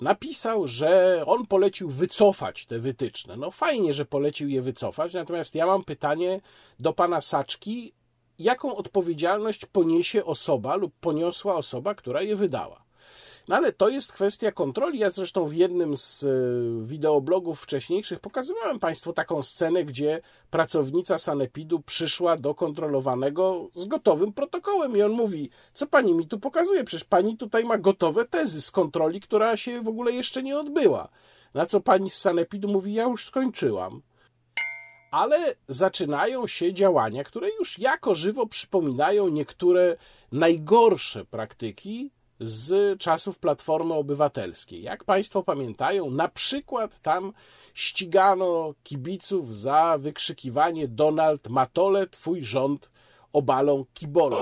[0.00, 3.36] napisał, że on polecił wycofać te wytyczne.
[3.36, 6.40] No fajnie, że polecił je wycofać, natomiast ja mam pytanie
[6.80, 7.92] do pana Saczki,
[8.38, 12.85] jaką odpowiedzialność poniesie osoba lub poniosła osoba, która je wydała?
[13.48, 14.98] No ale to jest kwestia kontroli.
[14.98, 16.28] Ja zresztą w jednym z e,
[16.86, 24.96] wideoblogów wcześniejszych pokazywałem Państwu taką scenę, gdzie pracownica Sanepidu przyszła do kontrolowanego z gotowym protokołem
[24.96, 26.84] i on mówi, co pani mi tu pokazuje?
[26.84, 31.08] Przecież pani tutaj ma gotowe tezy z kontroli, która się w ogóle jeszcze nie odbyła.
[31.54, 34.02] Na co pani z Sanepidu mówi, ja już skończyłam
[35.10, 39.96] ale zaczynają się działania, które już jako żywo przypominają niektóre
[40.32, 44.82] najgorsze praktyki z czasów Platformy Obywatelskiej.
[44.82, 47.32] Jak Państwo pamiętają, na przykład tam
[47.74, 52.90] ścigano kibiców za wykrzykiwanie Donald Matole, twój rząd
[53.32, 54.36] obalą kibolą.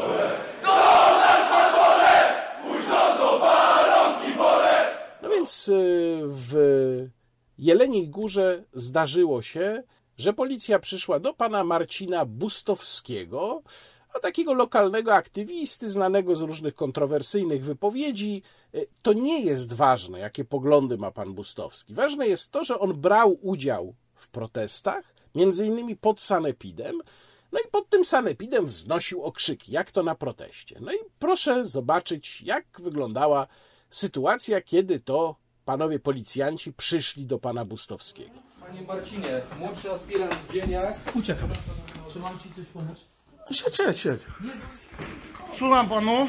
[0.62, 4.96] Donald Matole, twój rząd obalą kibolę!
[5.22, 7.08] No więc y, w
[7.58, 9.82] Jeleniej Górze zdarzyło się,
[10.18, 13.62] że policja przyszła do pana Marcina Bustowskiego,
[14.14, 18.42] a takiego lokalnego aktywisty, znanego z różnych kontrowersyjnych wypowiedzi.
[18.74, 21.94] Y, To nie jest ważne, jakie poglądy ma pan Bustowski.
[21.94, 27.00] Ważne jest to, że on brał udział w protestach, między innymi pod Sanepidem,
[27.52, 30.78] no i pod tym sanepidem wznosił okrzyki, jak to na proteście.
[30.80, 33.46] No i proszę zobaczyć, jak wyglądała
[33.90, 38.34] sytuacja, kiedy to panowie policjanci przyszli do pana Bustowskiego.
[38.60, 40.96] Panie Marcinie, młodszy aspirant w dzieniach.
[41.16, 41.48] Uciekam.
[42.12, 43.13] Czy mam ci coś pomóc?
[43.50, 44.20] Sieciek.
[45.58, 46.28] Słucham panu.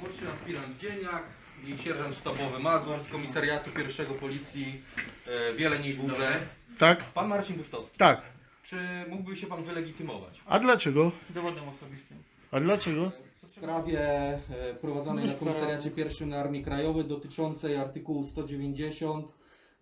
[0.00, 1.22] Młodszy aspirant w dzieniach
[1.66, 4.82] i sierżant sztabowy Mazur z komisariatu pierwszego policji
[5.26, 6.40] e, w Jeleniej Górze.
[6.78, 7.04] Tak?
[7.04, 7.98] Pan Marcin Bustowski.
[7.98, 8.22] Tak.
[8.62, 8.76] Czy
[9.08, 10.40] mógłby się pan wylegitymować?
[10.46, 11.12] A dlaczego?
[11.30, 12.22] Dowodem osobistym.
[12.50, 13.12] A dlaczego?
[13.42, 14.40] W sprawie e,
[14.80, 19.26] prowadzonej na komisariacie pierwszym na Armii Krajowej dotyczącej artykułu 190,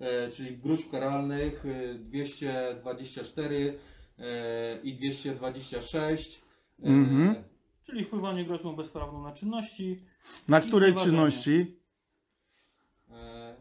[0.00, 3.93] e, czyli gruźb karalnych e, 224 e,
[4.82, 6.40] i 226.
[6.82, 7.34] e, Mhm.
[7.82, 10.00] Czyli wpływanie groźbą bezprawną na czynności.
[10.48, 11.76] Na której czynności?
[13.10, 13.54] e,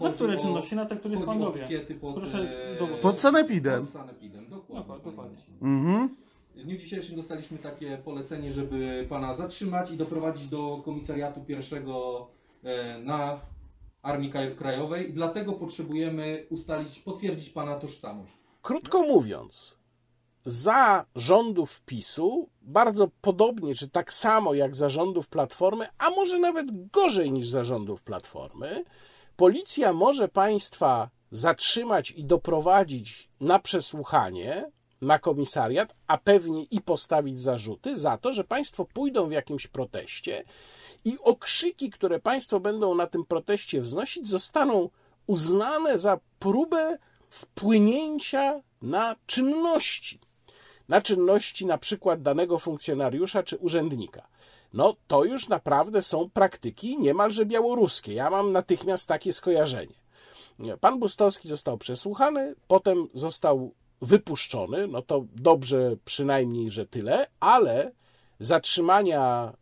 [0.00, 0.76] Na które o- czynności?
[0.76, 1.68] Na te, których pan dowie.
[2.00, 2.38] pod, Proszę
[2.74, 3.00] e, dowód.
[3.00, 3.80] Pod sanepidem.
[3.80, 4.80] Pod sanepidem, dokładnie.
[4.88, 5.38] Dokładnie, dokładnie.
[5.62, 6.16] Mhm.
[6.56, 12.26] W dniu dzisiejszym dostaliśmy takie polecenie, żeby pana zatrzymać i doprowadzić do komisariatu pierwszego
[12.64, 13.40] e, na
[14.02, 18.32] Armii Kraj- Krajowej i dlatego potrzebujemy ustalić, potwierdzić pana tożsamość.
[18.62, 19.76] Krótko mówiąc,
[20.44, 26.90] za rządów PiSu, bardzo podobnie, czy tak samo jak za rządów Platformy, a może nawet
[26.90, 28.84] gorzej niż za rządów Platformy,
[29.36, 37.96] policja może państwa zatrzymać i doprowadzić na przesłuchanie, na komisariat, a pewnie i postawić zarzuty
[37.96, 40.44] za to, że państwo pójdą w jakimś proteście
[41.04, 44.88] i okrzyki, które państwo będą na tym proteście wznosić, zostaną
[45.26, 46.98] uznane za próbę
[47.28, 50.20] wpłynięcia na czynności,
[50.90, 54.26] na czynności na przykład danego funkcjonariusza czy urzędnika.
[54.72, 58.14] No to już naprawdę są praktyki niemalże białoruskie.
[58.14, 59.94] Ja mam natychmiast takie skojarzenie.
[60.80, 67.92] Pan Bustowski został przesłuchany, potem został wypuszczony, no to dobrze przynajmniej, że tyle, ale
[68.40, 69.52] zatrzymania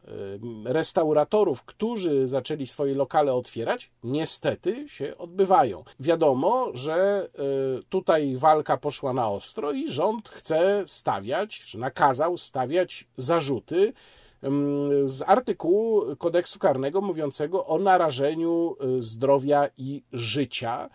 [0.68, 5.84] y, restauratorów, którzy zaczęli swoje lokale otwierać, niestety się odbywają.
[6.00, 7.28] Wiadomo, że
[7.80, 13.92] y, tutaj walka poszła na ostro i rząd chce stawiać, czy nakazał stawiać zarzuty
[15.04, 20.90] z artykułu kodeksu karnego mówiącego o narażeniu y, zdrowia i życia,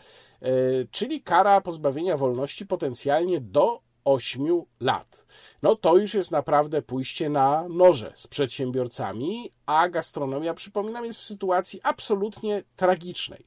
[0.91, 5.25] czyli kara pozbawienia wolności potencjalnie do 8 lat.
[5.61, 11.23] No to już jest naprawdę pójście na noże z przedsiębiorcami, a gastronomia, przypominam, jest w
[11.23, 13.45] sytuacji absolutnie tragicznej.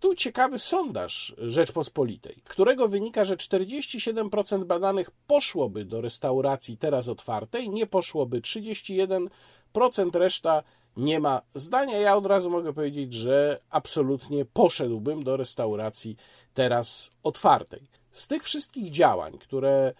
[0.00, 7.70] Tu ciekawy sondaż Rzeczpospolitej, z którego wynika, że 47% badanych poszłoby do restauracji teraz otwartej,
[7.70, 9.28] nie poszłoby 31%,
[10.12, 10.62] reszta
[10.96, 11.98] nie ma zdania.
[11.98, 16.16] Ja od razu mogę powiedzieć, że absolutnie poszedłbym do restauracji
[16.54, 17.97] teraz otwartej.
[18.10, 19.94] Z tych wszystkich działań, które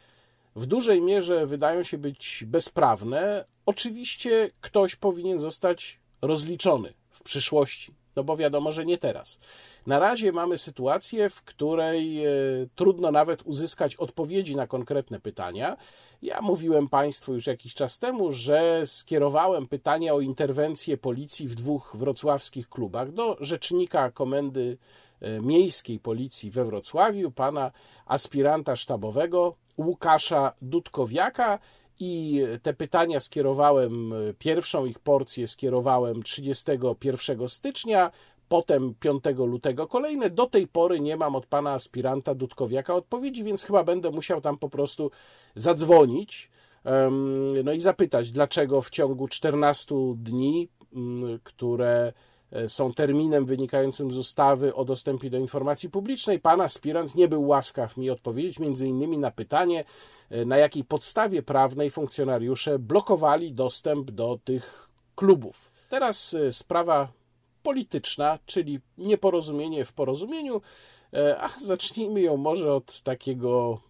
[0.57, 8.25] w dużej mierze wydają się być bezprawne, oczywiście ktoś powinien zostać rozliczony w przyszłości, no
[8.25, 9.40] bo wiadomo, że nie teraz.
[9.87, 12.31] Na razie mamy sytuację, w której e,
[12.75, 15.77] trudno nawet uzyskać odpowiedzi na konkretne pytania.
[16.23, 21.97] Ja mówiłem Państwu już jakiś czas temu, że skierowałem pytania o interwencję policji w dwóch
[21.99, 24.79] wrocławskich klubach do rzecznika komendy
[25.43, 27.71] miejskiej policji we Wrocławiu, pana
[28.07, 31.59] aspiranta sztabowego Łukasza Dudkowiaka
[32.01, 38.11] i te pytania skierowałem, pierwszą ich porcję skierowałem 31 stycznia,
[38.49, 40.31] potem 5 lutego kolejne.
[40.31, 44.59] Do tej pory nie mam od pana aspiranta Dudkowiaka odpowiedzi, więc chyba będę musiał tam
[44.59, 45.11] po prostu
[45.55, 46.51] zadzwonić
[47.65, 50.69] no i zapytać, dlaczego w ciągu 14 dni,
[51.45, 52.13] które e,
[52.69, 57.97] są terminem wynikającym z ustawy o dostępie do informacji publicznej, pan aspirant nie był łaskaw
[57.97, 59.85] mi odpowiedzieć między innymi na pytanie,
[60.31, 65.71] e, na jakiej podstawie prawnej funkcjonariusze blokowali dostęp do tych klubów.
[65.89, 67.09] Teraz e, sprawa
[67.63, 70.61] polityczna, czyli nieporozumienie w porozumieniu,
[71.13, 73.81] e, a zacznijmy ją może od takiego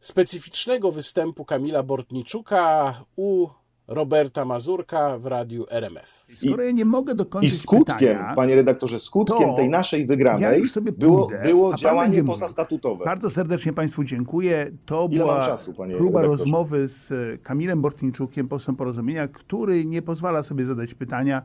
[0.00, 3.48] specyficznego występu Kamila Bortniczuka u
[3.90, 6.24] Roberta Mazurka w radiu RMF.
[6.34, 10.64] Skoro ja nie mogę I dokończyć skutkiem, pytania, panie redaktorze, skutkiem tej naszej ja wygranej
[10.64, 13.04] sobie było, pójdę, było działanie pozastatutowe.
[13.04, 14.70] Bardzo serdecznie Państwu dziękuję.
[14.86, 16.44] To Ile była czasu, panie próba redaktorze?
[16.44, 21.42] rozmowy z e, Kamilem Bortniczukiem, posłem porozumienia, który nie pozwala sobie zadać pytania,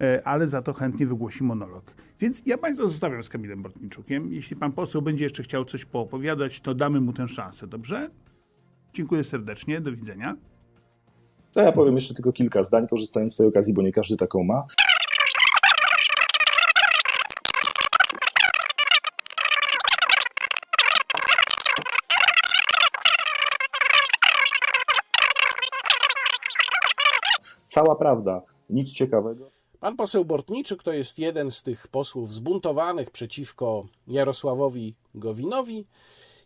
[0.00, 1.84] e, ale za to chętnie wygłosi monolog.
[2.20, 4.32] Więc ja Państwa zostawiam z Kamilem Bortniczukiem.
[4.32, 8.10] Jeśli Pan poseł będzie jeszcze chciał coś poopowiadać, to damy mu tę szansę, dobrze?
[8.94, 10.36] Dziękuję serdecznie, do widzenia.
[11.52, 14.44] To ja powiem jeszcze tylko kilka zdań, korzystając z tej okazji, bo nie każdy taką
[14.44, 14.66] ma.
[27.56, 29.50] Cała prawda, nic ciekawego.
[29.80, 35.86] Pan poseł Bortniczuk to jest jeden z tych posłów zbuntowanych przeciwko Jarosławowi Gowinowi.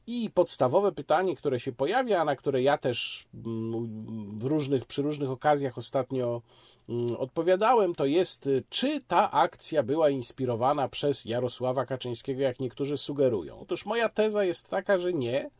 [0.06, 5.30] I podstawowe pytanie, które się pojawia, na które ja też mm, w różnych, przy różnych
[5.30, 6.42] okazjach ostatnio
[6.88, 13.58] mm, odpowiadałem, to jest, czy ta akcja była inspirowana przez Jarosława Kaczyńskiego, jak niektórzy sugerują.
[13.58, 15.50] Otóż moja teza jest taka, że nie,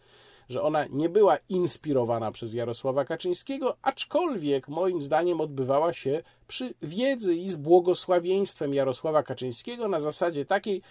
[0.48, 7.34] że ona nie była inspirowana przez Jarosława Kaczyńskiego, aczkolwiek moim zdaniem odbywała się przy wiedzy
[7.34, 10.82] i z błogosławieństwem Jarosława Kaczyńskiego na zasadzie takiej: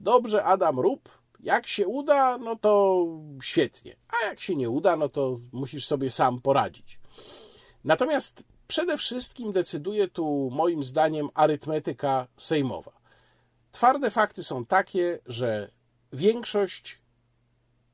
[0.00, 3.04] dobrze, Adam, rób, jak się uda, no to
[3.42, 6.98] świetnie, a jak się nie uda, no to musisz sobie sam poradzić.
[7.84, 12.92] Natomiast przede wszystkim decyduje tu, moim zdaniem, arytmetyka sejmowa.
[13.72, 15.70] Twarde fakty są takie, że
[16.12, 16.98] większość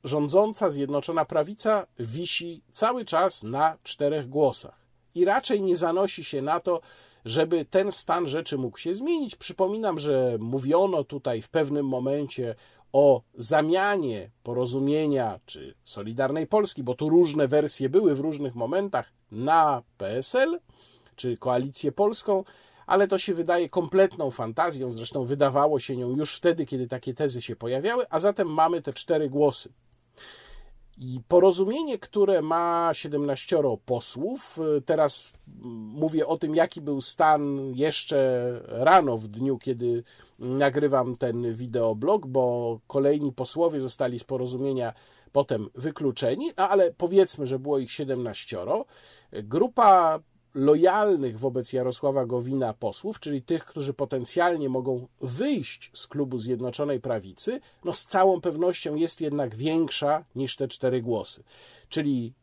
[0.05, 4.85] rządząca Zjednoczona Prawica wisi cały czas na czterech głosach
[5.15, 6.81] i raczej nie zanosi się na to,
[7.25, 9.37] żeby ten stan rzeczy mógł się zmienić.
[9.37, 12.55] Przypominam, że mówiono tutaj w pewnym momencie
[12.95, 19.83] o zamianie porozumienia czy Solidarnej Polski, bo tu różne wersje były w różnych momentach, na
[19.99, 20.61] PSL
[21.17, 22.45] czy Koalicję Polską,
[22.87, 27.43] ale to się wydaje kompletną fantazją, zresztą wydawało się nią już wtedy, kiedy takie tezy
[27.43, 29.73] się pojawiały, a zatem mamy te cztery głosy.
[30.99, 35.33] I porozumienie, które ma 17 posłów, teraz
[35.95, 40.05] mówię o tym, jaki był stan jeszcze rano w dniu, kiedy
[40.39, 44.93] nagrywam ten wideoblog, bo kolejni posłowie zostali z porozumienia
[45.33, 48.59] potem wykluczeni, ale powiedzmy, że było ich 17.
[49.33, 50.21] Grupa
[50.55, 57.61] lojalnych wobec Jarosława Gowina posłów, czyli tych, którzy potencjalnie mogą wyjść z klubu Zjednoczonej Prawicy,
[57.85, 61.45] no z całą pewnością jest jednak większa niż te cztery głosy.
[61.89, 62.35] Czyli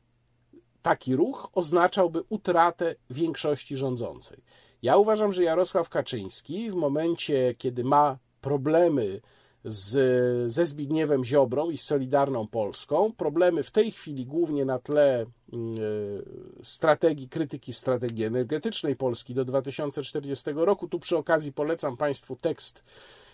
[0.81, 4.43] taki ruch oznaczałby utratę większości rządzącej.
[4.81, 9.21] Ja uważam, że Jarosław Kaczyński w momencie, kiedy ma problemy
[9.63, 13.13] z, ze Zbigniewem Ziobrą i z Solidarną Polską.
[13.17, 15.27] Problemy w tej chwili głównie na tle y,
[16.63, 20.87] strategii, krytyki strategii energetycznej Polski do 2040 roku.
[20.87, 22.83] Tu przy okazji polecam Państwu tekst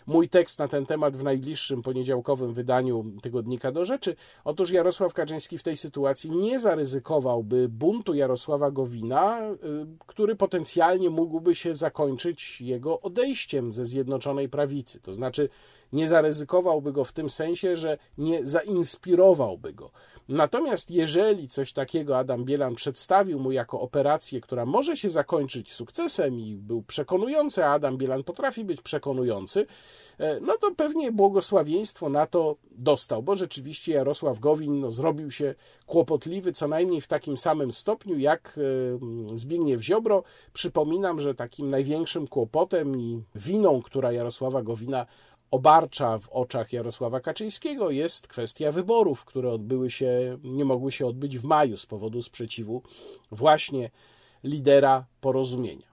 [0.08, 4.16] mój tekst na ten temat w najbliższym poniedziałkowym wydaniu tygodnika do rzeczy.
[4.44, 9.56] Otóż Jarosław Kaczyński w tej sytuacji nie zaryzykowałby buntu Jarosława Gowina, y,
[10.08, 15.00] który potencjalnie mógłby się zakończyć jego odejściem ze Zjednoczonej Prawicy.
[15.00, 15.50] To znaczy,
[15.94, 19.92] nie zaryzykowałby go w tym sensie, że nie zainspirowałby go.
[20.30, 26.40] Natomiast jeżeli coś takiego Adam Bielan przedstawił mu jako operację, która może się zakończyć sukcesem
[26.40, 29.66] i był przekonujący, a Adam Bielan potrafi być przekonujący,
[30.18, 35.56] e, no to pewnie błogosławieństwo na to dostał, bo rzeczywiście Jarosław Gowin no, zrobił się
[35.86, 38.60] kłopotliwy co najmniej w takim samym stopniu jak
[39.34, 40.24] e, Zbigniew Ziobro.
[40.54, 45.06] Przypominam, że takim największym kłopotem i winą, która Jarosława Gowina
[45.52, 51.38] obarcza w oczach Jarosława Kaczyńskiego jest kwestia wyborów, które odbyły się, nie mogły się odbyć
[51.40, 52.82] w maju z powodu sprzeciwu
[53.32, 53.92] właśnie
[54.44, 55.88] lidera porozumienia.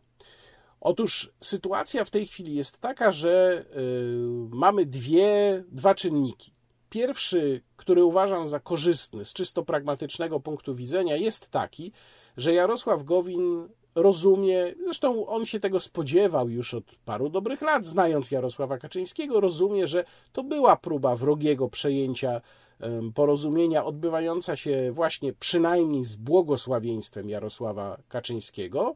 [0.80, 6.54] Otóż sytuacja w tej chwili jest taka, że yy, mamy dwie, dwa czynniki.
[6.90, 11.92] Pierwszy, który uważam za korzystny z czysto pragmatycznego punktu widzenia, jest taki,
[12.36, 18.30] że Jarosław Gowin rozumie, zresztą on się tego spodziewał już od paru dobrych lat, znając
[18.30, 22.40] Jarosława Kaczyńskiego, rozumie, że to była próba wrogiego przejęcia
[23.14, 28.94] porozumienia odbywająca się właśnie przynajmniej z błogosławieństwem Jarosława Kaczyńskiego,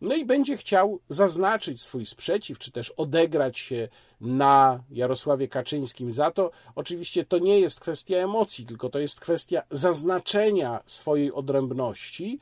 [0.00, 3.88] no i będzie chciał zaznaczyć swój sprzeciw, czy też odegrać się
[4.20, 6.50] na Jarosławie Kaczyńskim za to.
[6.74, 12.38] Oczywiście to nie jest kwestia emocji, tylko to jest kwestia zaznaczenia swojej odrębności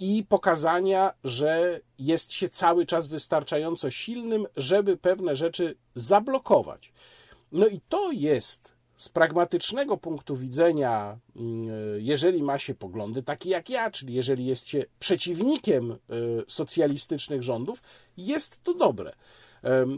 [0.00, 6.92] i pokazania, że jest się cały czas wystarczająco silnym, żeby pewne rzeczy zablokować.
[7.52, 11.66] No i to jest z pragmatycznego punktu widzenia, mm,
[11.98, 15.96] jeżeli ma się poglądy takie jak ja, czyli jeżeli jest się przeciwnikiem e,
[16.48, 17.82] socjalistycznych rządów,
[18.16, 19.14] jest to dobre.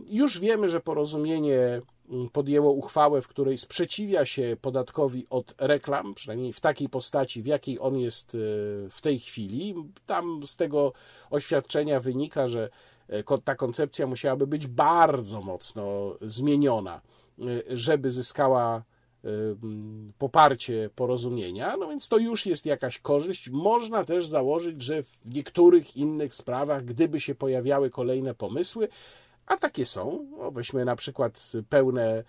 [0.07, 1.81] Już wiemy, że porozumienie
[2.33, 7.81] podjęło uchwałę, w której sprzeciwia się podatkowi od reklam, przynajmniej w takiej postaci, w jakiej
[7.81, 8.39] on jest e,
[8.91, 9.75] w tej chwili.
[10.07, 10.93] Tam z tego
[11.31, 12.71] oświadczenia wynika, że
[13.09, 17.01] e, ta koncepcja musiałaby być bardzo mocno zmieniona,
[17.69, 18.83] żeby zyskała
[20.19, 23.51] poparcie porozumienia, no więc to już jest jakaś korzyść.
[23.51, 28.89] Można też założyć, że w niektórych innych sprawach, gdyby się pojawiały kolejne pomysły,
[29.47, 32.25] a takie są, no weźmy na przykład pełne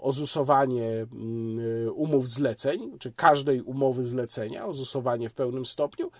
[0.00, 1.06] ozusowanie
[1.94, 6.10] umów zleceń, czy każdej umowy zlecenia, ozusowanie w pełnym stopniu,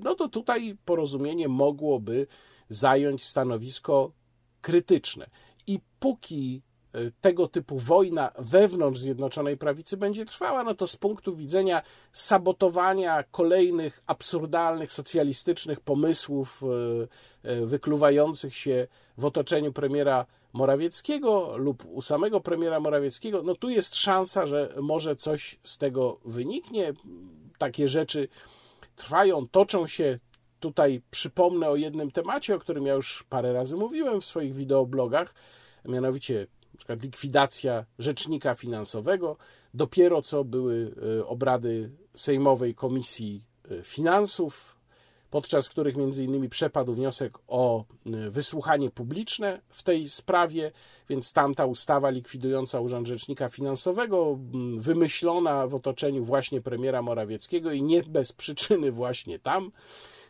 [0.00, 2.26] no to tutaj porozumienie mogłoby
[2.68, 4.12] zająć stanowisko
[4.60, 5.26] krytyczne.
[5.66, 6.65] I póki e,
[7.20, 11.82] tego typu wojna wewnątrz Zjednoczonej Prawicy będzie trwała, no to z punktu widzenia
[12.12, 16.62] sabotowania kolejnych absurdalnych, socjalistycznych pomysłów
[17.42, 18.86] e, e, wykluwających się
[19.18, 25.16] w otoczeniu premiera Morawieckiego lub u samego premiera Morawieckiego, no tu jest szansa, że może
[25.16, 26.92] coś z tego wyniknie.
[27.58, 28.28] Takie rzeczy
[28.96, 30.18] trwają, toczą się
[30.60, 35.34] Tutaj przypomnę o jednym temacie, o którym ja już parę razy mówiłem w swoich wideoblogach,
[35.84, 36.46] mianowicie
[36.76, 36.96] np.
[37.02, 39.36] likwidacja rzecznika finansowego.
[39.74, 44.76] Dopiero co były e, obrady Sejmowej Komisji e, Finansów,
[45.30, 50.72] podczas których między innymi przepadł wniosek o e, wysłuchanie publiczne w tej sprawie,
[51.08, 54.38] więc tamta ustawa likwidująca Urząd Rzecznika Finansowego,
[54.78, 59.72] wymyślona w otoczeniu właśnie premiera Morawieckiego i nie bez przyczyny właśnie tam,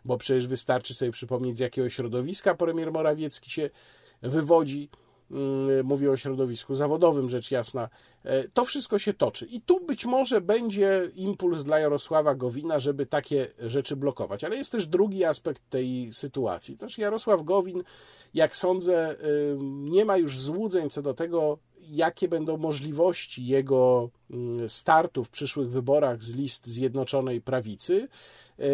[0.05, 3.71] bo przecież wystarczy sobie przypomnieć, z jakiego środowiska premier Morawiecki się
[4.23, 4.89] wywodzi.
[5.31, 7.89] Mm, mówię o środowisku zawodowym, rzecz jasna.
[8.25, 9.47] E, to wszystko się toczy.
[9.47, 14.45] I tu być może będzie impuls dla Jarosława Gowina, żeby takie rzeczy blokować.
[14.45, 16.77] Ale jest też drugi aspekt tej sytuacji.
[16.77, 17.83] Znaczy, Jarosław Gowin,
[18.35, 19.17] jak sądzę,
[19.91, 21.59] nie ma już złudzeń co do tego,
[21.91, 28.09] jakie będą możliwości jego mm, startu w przyszłych wyborach z list Zjednoczonej Prawicy.
[28.59, 28.65] E,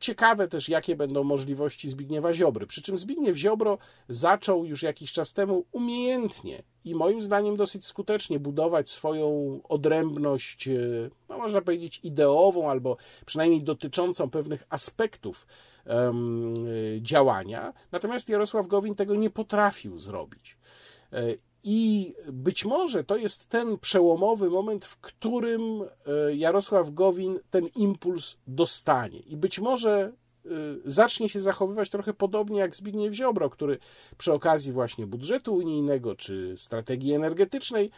[0.00, 2.66] ciekawe też, jakie będą możliwości Zbigniewa Ziobry.
[2.66, 8.40] Przy czym Zbigniew Ziobro zaczął już jakiś czas temu umiejętnie i moim zdaniem dosyć skutecznie
[8.40, 10.72] budować swoją odrębność, e,
[11.28, 12.96] no można powiedzieć, ideową albo
[13.26, 15.46] przynajmniej dotyczącą pewnych aspektów
[15.86, 16.54] um,
[17.00, 17.72] działania.
[17.92, 20.56] Natomiast Jarosław Gowin tego nie potrafił zrobić.
[21.64, 28.36] I być może to jest ten przełomowy moment, w którym e, Jarosław Gowin ten impuls
[28.46, 29.18] dostanie.
[29.18, 30.12] I być może
[30.44, 30.48] e,
[30.84, 33.78] zacznie się zachowywać trochę podobnie jak Zbigniew Ziobro, który
[34.18, 37.90] przy okazji właśnie budżetu unijnego czy strategii energetycznej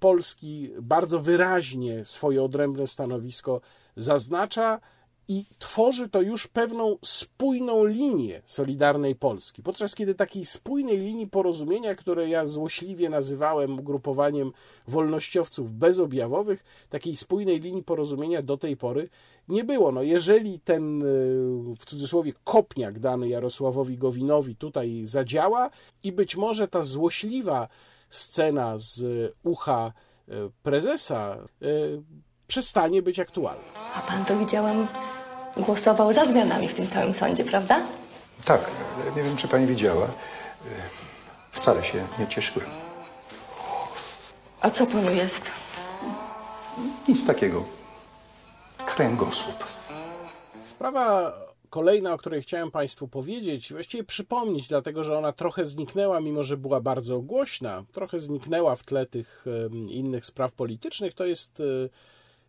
[0.00, 3.60] Polski bardzo wyraźnie swoje odrębne stanowisko
[3.96, 4.80] zaznacza
[5.28, 9.62] i tworzy to już pewną spójną linię Solidarnej Polski.
[9.62, 14.52] Podczas kiedy takiej spójnej linii porozumienia, które ja złośliwie nazywałem ugrupowaniem
[14.88, 19.08] wolnościowców bezobjawowych, takiej spójnej linii porozumienia do tej pory
[19.48, 19.92] nie było.
[19.92, 21.06] No jeżeli ten, e,
[21.78, 25.70] w cudzysłowie, kopniak dany Jarosławowi Gowinowi tutaj zadziała
[26.02, 27.68] i być może ta złośliwa
[28.10, 29.04] scena z
[29.42, 29.92] ucha
[30.28, 31.66] e, prezesa e,
[32.52, 33.62] przestanie być aktualna.
[33.94, 34.88] A pan to widziałam
[35.56, 37.80] głosował za zmianami w tym całym sądzie, prawda?
[38.44, 38.70] Tak,
[39.16, 40.06] nie wiem, czy pani widziała.
[41.50, 42.68] Wcale się nie cieszyłem.
[44.60, 45.50] A co panu jest?
[47.08, 47.64] Nic takiego.
[48.86, 49.64] Kręgosłup.
[50.66, 51.32] Sprawa
[51.70, 56.56] kolejna, o której chciałem Państwu powiedzieć, właściwie przypomnieć, dlatego że ona trochę zniknęła, mimo że
[56.56, 59.44] była bardzo głośna, trochę zniknęła w tle tych
[59.88, 61.88] innych spraw politycznych, to jest e,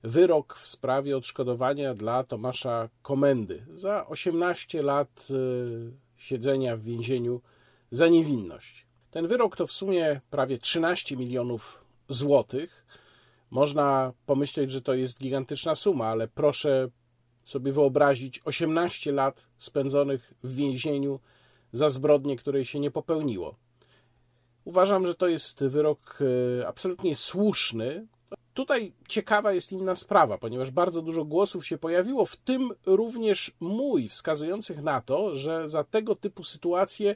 [0.04, 7.42] wyrok w sprawie odszkodowania dla Tomasza Komendy za 18 lat y, siedzenia w więzieniu
[7.92, 8.88] za niewinność.
[9.12, 12.86] Ten wyrok to w sumie prawie 13 milionów złotych.
[13.50, 16.90] Można pomyśleć, że to jest gigantyczna suma, ale proszę
[17.46, 21.20] sobie wyobrazić 18 lat spędzonych w więzieniu
[21.72, 23.56] za zbrodnie, której się nie popełniło.
[24.66, 28.08] Uważam, że to jest wyrok y, absolutnie słuszny,
[28.54, 34.10] Tutaj ciekawa jest inna sprawa, ponieważ bardzo dużo głosów się pojawiło, w tym również mój,
[34.10, 37.16] wskazujących na to, że za tego typu sytuacje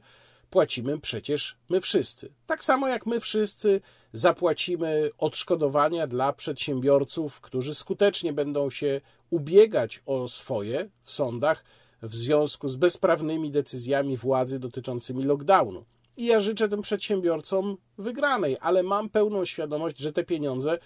[0.49, 2.33] płacimy przecież my wszyscy.
[2.45, 3.81] Tak samo jak my wszyscy
[4.13, 11.63] zapłacimy odszkodowania dla przedsiębiorców, którzy skutecznie będą się ubiegać o swoje w sądach
[12.01, 15.85] w związku z bezprawnymi decyzjami władzy dotyczącymi lockdownu.
[16.17, 20.79] I ja życzę tym przedsiębiorcom wygranej, ale mam pełną świadomość, że te pieniądze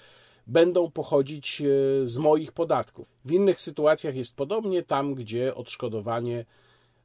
[0.47, 1.65] będą pochodzić e,
[2.07, 3.07] z moich podatków.
[3.25, 6.45] W innych sytuacjach jest podobnie, tam gdzie odszkodowanie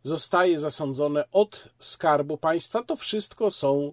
[0.02, 3.92] zostaje zasądzone od skarbu państwa, to wszystko są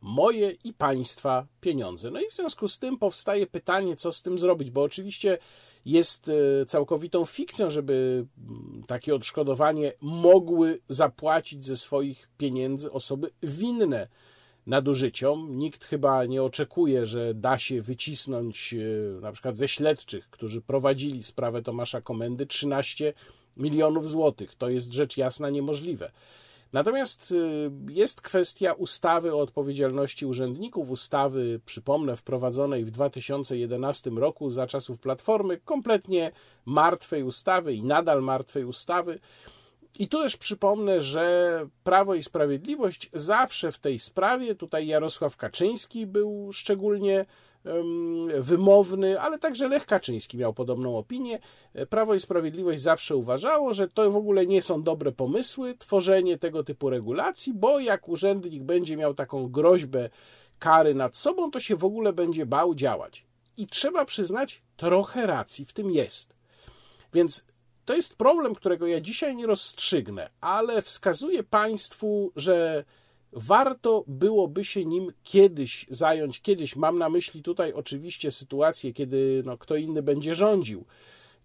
[0.00, 2.10] moje i państwa pieniądze.
[2.10, 5.38] No i w związku z tym powstaje pytanie, co z tym zrobić, bo oczywiście
[5.84, 14.08] jest e, całkowitą fikcją, żeby mm, takie odszkodowanie mogły zapłacić ze swoich pieniędzy osoby winne
[14.66, 15.58] nadużyciom.
[15.58, 21.22] Nikt chyba nie oczekuje, że da się wycisnąć e, na przykład ze śledczych, którzy prowadzili
[21.22, 23.12] sprawę Tomasza Komendy 13
[23.56, 24.54] milionów złotych.
[24.54, 26.10] To jest rzecz jasna niemożliwe.
[26.72, 34.66] Natomiast y, jest kwestia ustawy o odpowiedzialności urzędników, ustawy, przypomnę, wprowadzonej w 2011 roku za
[34.66, 36.32] czasów Platformy, kompletnie
[36.64, 39.18] martwej ustawy i nadal martwej ustawy.
[39.98, 46.06] I tu też przypomnę, że Prawo i Sprawiedliwość zawsze w tej sprawie, tutaj Jarosław Kaczyński
[46.06, 47.26] był szczególnie
[48.40, 51.38] wymowny, ale także Lech Kaczyński miał podobną opinię.
[51.90, 56.64] Prawo i Sprawiedliwość zawsze uważało, że to w ogóle nie są dobre pomysły, tworzenie tego
[56.64, 60.10] typu regulacji, bo jak urzędnik będzie miał taką groźbę
[60.58, 63.24] kary nad sobą, to się w ogóle będzie bał działać.
[63.56, 66.34] I trzeba przyznać, trochę racji w tym jest.
[67.14, 67.44] Więc
[67.90, 72.84] to jest problem, którego ja dzisiaj nie rozstrzygnę, ale wskazuję Państwu, że
[73.32, 76.40] warto byłoby się nim kiedyś zająć.
[76.40, 80.84] Kiedyś mam na myśli tutaj oczywiście sytuację, kiedy no, kto inny będzie rządził,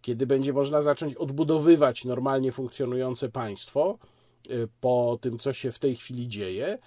[0.01, 3.97] kiedy będzie można zacząć odbudowywać normalnie funkcjonujące państwo
[4.49, 6.77] y, po tym, co się w tej chwili dzieje.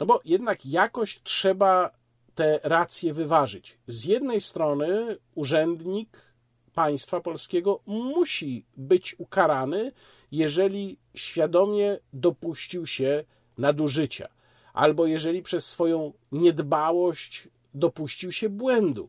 [0.00, 1.90] No bo jednak jakoś trzeba
[2.34, 3.78] te racje wyważyć.
[3.86, 6.31] Z jednej strony urzędnik
[6.74, 9.92] państwa polskiego musi być ukarany,
[10.32, 13.24] jeżeli świadomie dopuścił się
[13.58, 14.28] nadużycia,
[14.72, 19.08] albo jeżeli przez swoją niedbałość dopuścił się błędu.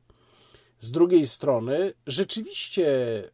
[0.79, 2.85] Z drugiej strony, rzeczywiście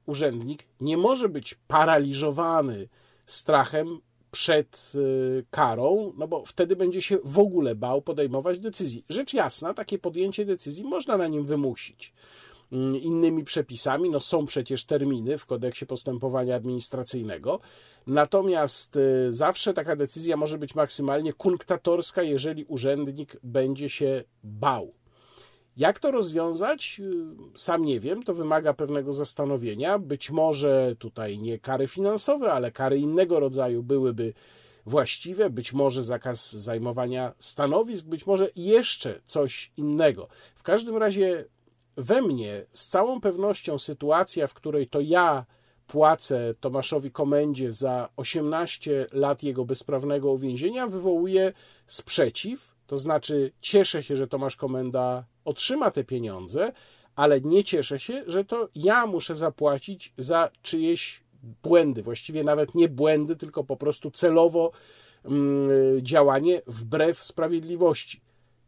[0.06, 2.90] urzędnik nie może być paraliżowany
[3.26, 4.02] strachem
[4.32, 9.06] przed y, karą, no bo wtedy będzie się w ogóle bał podejmować decyzji.
[9.10, 12.14] Rzecz jasna, takie podjęcie decyzji można na nim wymusić.
[12.72, 14.10] Mm, innymi przepisami.
[14.10, 17.60] No są przecież terminy w kodeksie postępowania administracyjnego.
[18.08, 24.94] Natomiast y, zawsze taka decyzja może być maksymalnie kunktatorska, jeżeli urzędnik będzie się bał.
[25.78, 27.02] Jak to rozwiązać?
[27.56, 30.00] Y, sam nie wiem, to wymaga pewnego zastanowienia.
[30.00, 34.34] Być może tutaj nie kary finansowe, ale kary innego rodzaju byłyby
[34.86, 40.28] właściwe, być może zakaz zajmowania stanowisk, być może jeszcze coś innego.
[40.56, 41.46] W każdym razie
[42.00, 45.46] we mnie z całą pewnością sytuacja, w której to ja
[45.88, 51.54] płacę Tomaszowi Komendzie za 18 lat jego bezprawnego uwięzienia, wywołuje
[51.88, 52.76] sprzeciw.
[52.88, 56.72] To znaczy, cieszę się, że Tomasz Komenda otrzyma te pieniądze,
[57.16, 61.24] ale nie cieszę się, że to ja muszę zapłacić za czyjeś
[61.64, 62.04] błędy.
[62.04, 64.72] Właściwie nawet nie błędy, tylko po prostu celowo
[65.26, 65.70] mm,
[66.02, 68.22] działanie wbrew sprawiedliwości.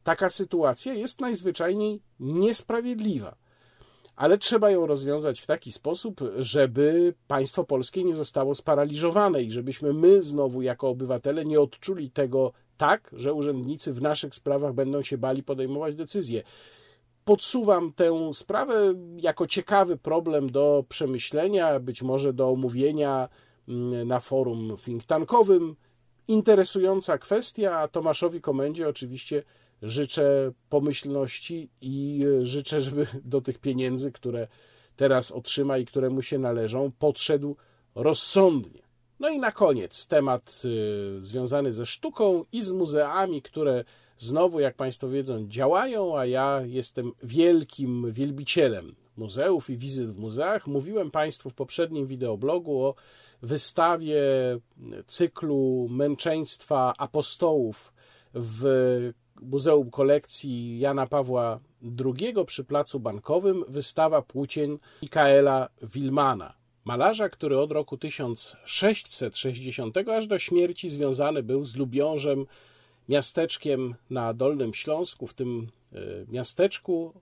[0.04, 3.36] Taka sytuacja jest najzwyczajniej niesprawiedliwa,
[4.16, 9.94] ale trzeba ją rozwiązać w taki sposób, żeby państwo polskie nie zostało sparaliżowane i żebyśmy
[9.94, 15.18] my znowu jako obywatele nie odczuli tego tak, że urzędnicy w naszych sprawach będą się
[15.18, 16.44] bali podejmować decyzje.
[17.26, 23.30] Podsuwam tę sprawę jako ciekawy problem do przemyślenia, być może do omówienia
[23.68, 25.76] mm, na forum think tankowym.
[26.28, 29.44] Interesująca kwestia, a Tomaszowi Komendzie oczywiście
[29.82, 34.48] życzę pomyślności i e, życzę, żeby do tych pieniędzy, które
[34.96, 37.56] teraz otrzyma i które mu się należą, podszedł
[37.96, 38.82] rozsądnie.
[39.20, 43.84] No i na koniec temat e, związany ze sztuką i z muzeami, które
[44.18, 50.68] znowu, jak Państwo wiedzą, działają, a ja jestem wielkim wielbicielem muzeów i wizyt w muzeach.
[50.68, 52.96] Mówiłem Państwu w poprzednim wideoblogu o
[53.42, 54.22] wystawie
[55.08, 57.94] cyklu męczeństwa apostołów
[58.34, 61.60] w Muzeum Kolekcji Jana Pawła
[62.06, 66.54] II przy Placu Bankowym wystawa płócień Mikaela Wilmana,
[66.86, 72.46] malarza, który od roku 1660 aż do śmierci związany był z Lubiążem,
[73.10, 75.28] miasteczkiem na Dolnym Śląsku.
[75.28, 77.14] W tym e, miasteczku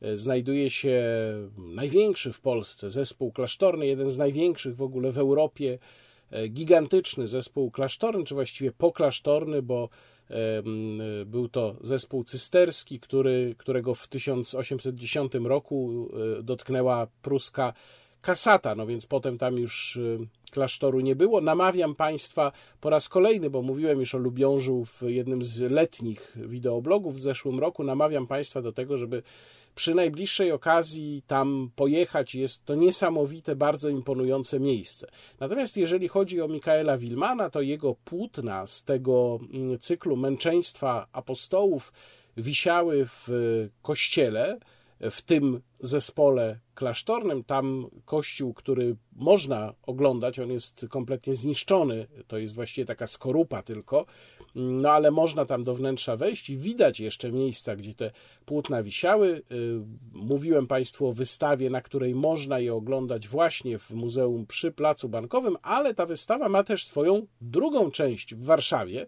[0.00, 1.02] e, znajduje się
[1.58, 5.78] największy w Polsce zespół klasztorny, jeden z największych w ogóle w Europie,
[6.30, 9.88] e, gigantyczny zespół klasztorny, czy właściwie poklasztorny, bo
[11.26, 16.08] był to zespół cysterski, który, którego w 1810 roku
[16.38, 17.72] e, dotknęła pruska
[18.20, 20.00] kasata, no więc potem tam już e,
[20.50, 21.40] klasztoru nie było.
[21.40, 27.14] Namawiam Państwa po raz kolejny, bo mówiłem już o Lubiążu w jednym z letnich wideoblogów
[27.14, 29.22] w zeszłym roku, namawiam Państwa do tego, żeby
[29.76, 32.34] przy najbliższej okazji tam pojechać.
[32.34, 35.06] Jest to niesamowite, bardzo imponujące miejsce.
[35.40, 41.92] Natomiast jeżeli chodzi o Mikaela Wilmana, to jego płótna z tego mm, cyklu męczeństwa apostołów
[42.36, 43.28] wisiały w
[43.82, 44.58] kościele
[45.00, 47.44] w tym zespole klasztornym.
[47.44, 52.06] Tam kościół, który można oglądać, on jest kompletnie zniszczony.
[52.26, 54.06] To jest właściwie taka skorupa tylko,
[54.54, 58.10] no ale można tam do wnętrza wejść i widać jeszcze miejsca, gdzie te
[58.46, 59.28] płótna wisiały.
[59.28, 59.42] Y,
[60.12, 65.56] mówiłem Państwu o wystawie, na której można je oglądać właśnie w Muzeum przy Placu Bankowym,
[65.62, 69.06] ale ta wystawa ma też swoją drugą część w Warszawie.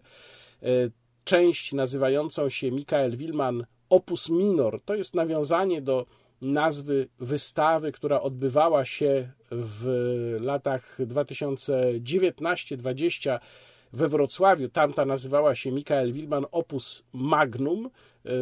[0.63, 0.91] Y,
[1.23, 4.81] część nazywającą się Mikael Wilman Opus Minor.
[4.85, 6.05] To jest nawiązanie do
[6.41, 13.39] nazwy wystawy, która odbywała się w latach 2019-20
[13.93, 14.69] we Wrocławiu.
[14.69, 17.89] Tamta nazywała się Mikael Wilman Opus Magnum.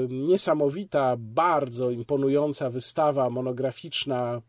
[0.09, 4.41] Niesamowita, bardzo imponująca wystawa monograficzna,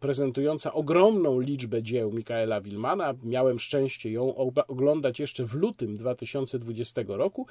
[0.00, 3.14] prezentująca ogromną liczbę dzieł Mikaela Wilmana.
[3.22, 4.34] Miałem szczęście ją
[4.68, 7.46] oglądać jeszcze w lutym 2020 roku.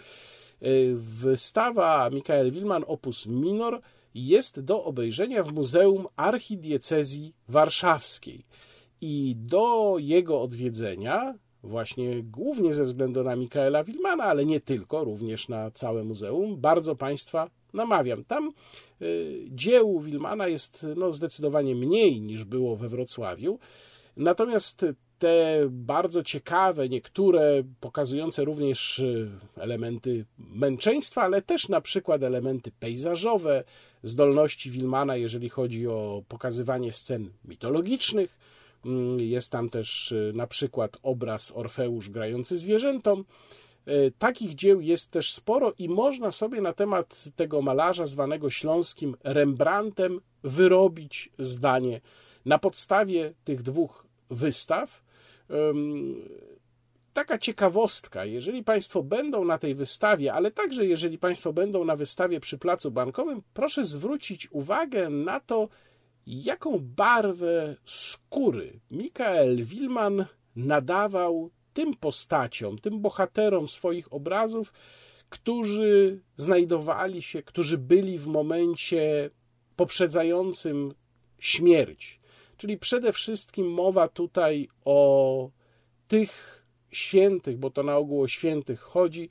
[0.96, 3.82] Wystawa Mikael Wilman Opus Minor
[4.16, 8.46] jest do obejrzenia w Muzeum Archidiecezji Warszawskiej.
[9.02, 15.50] I do jego odwiedzenia, właśnie głównie ze względu na Mikaela Wilmana, ale nie tylko, również
[15.50, 18.24] na całe muzeum, bardzo Państwa namawiam.
[18.24, 18.52] Tam
[19.02, 23.60] y, dzieł Wilmana jest no, zdecydowanie mniej niż było we Wrocławiu.
[24.18, 24.86] Natomiast
[25.20, 33.64] te bardzo ciekawe, niektóre pokazujące również y, elementy męczeństwa, ale też na przykład elementy pejzażowe,
[34.04, 38.38] zdolności Wilmana, jeżeli chodzi o pokazywanie scen mitologicznych.
[38.86, 43.26] Mm, jest tam też y, na przykład obraz Orfeusz grający zwierzętom.
[43.88, 49.18] Y, takich dzieł jest też sporo i można sobie na temat tego malarza zwanego śląskim
[49.24, 52.02] Rembrandtem wyrobić zdanie.
[52.46, 55.05] Na podstawie tych dwóch wystaw
[57.14, 62.40] taka ciekawostka, jeżeli Państwo będą na tej wystawie, ale także jeżeli Państwo będą na wystawie
[62.40, 65.70] przy Placu Bankowym, proszę zwrócić uwagę na to,
[66.28, 70.26] jaką barwę skóry Mikael Wilman
[70.56, 74.74] nadawał tym postaciom, tym bohaterom swoich obrazów,
[75.30, 79.30] którzy znajdowali się, którzy byli w momencie
[79.76, 80.94] poprzedzającym
[81.40, 82.15] śmierć.
[82.58, 85.50] Czyli przede wszystkim mowa tutaj o
[86.08, 89.30] tych świętych, bo to na ogół o świętych chodzi,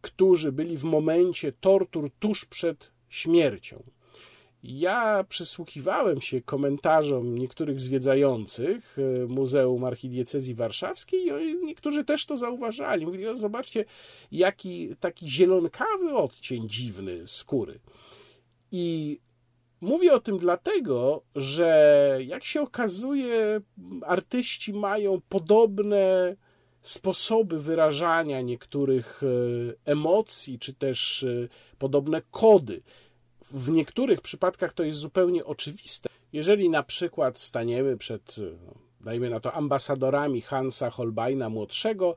[0.00, 3.82] którzy byli w momencie tortur tuż przed śmiercią.
[4.62, 13.06] Ja przysłuchiwałem się komentarzom niektórych zwiedzających e, Muzeum Archidiecezji Warszawskiej i niektórzy też to zauważali.
[13.06, 13.84] Mówili, o, zobaczcie,
[14.32, 17.78] jaki taki zielonkawy odcień dziwny skóry.
[18.72, 19.18] I
[19.82, 23.60] Mówię o tym dlatego, że jak się okazuje,
[24.06, 26.36] artyści mają podobne
[26.82, 29.26] sposoby wyrażania niektórych e,
[29.84, 32.82] emocji, czy też e, podobne kody.
[33.50, 36.08] W niektórych przypadkach to jest zupełnie oczywiste.
[36.32, 42.14] Jeżeli na przykład staniemy przed, e, dajmy na to, ambasadorami Hansa Holbeina młodszego,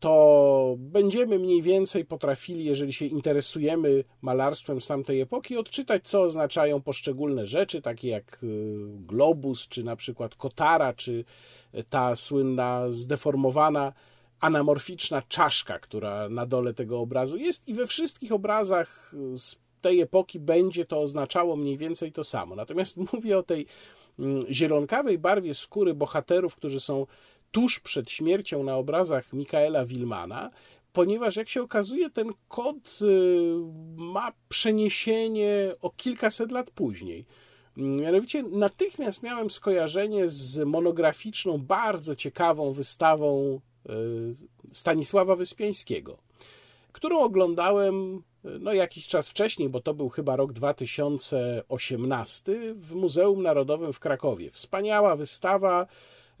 [0.00, 6.82] to będziemy mniej więcej potrafili, jeżeli się interesujemy malarstwem z tamtej epoki, odczytać, co oznaczają
[6.82, 8.38] poszczególne rzeczy, takie jak
[8.88, 11.24] globus, czy na przykład kotara, czy
[11.90, 13.92] ta słynna zdeformowana
[14.40, 20.40] anamorficzna czaszka, która na dole tego obrazu jest i we wszystkich obrazach z tej epoki
[20.40, 22.54] będzie to oznaczało mniej więcej to samo.
[22.54, 23.66] Natomiast mówię o tej
[24.18, 27.06] mm, zielonkawej barwie skóry bohaterów, którzy są
[27.50, 30.50] tuż przed śmiercią na obrazach Mikaela Wilmana,
[30.92, 33.06] ponieważ jak się okazuje, ten kod y,
[33.96, 37.24] ma przeniesienie o kilkaset lat później.
[37.76, 43.92] Mianowicie natychmiast miałem skojarzenie z monograficzną, bardzo ciekawą wystawą y,
[44.72, 46.18] Stanisława Wyspiańskiego,
[46.92, 48.22] którą oglądałem
[48.60, 54.50] no, jakiś czas wcześniej, bo to był chyba rok 2018 w Muzeum Narodowym w Krakowie.
[54.50, 55.86] Wspaniała wystawa.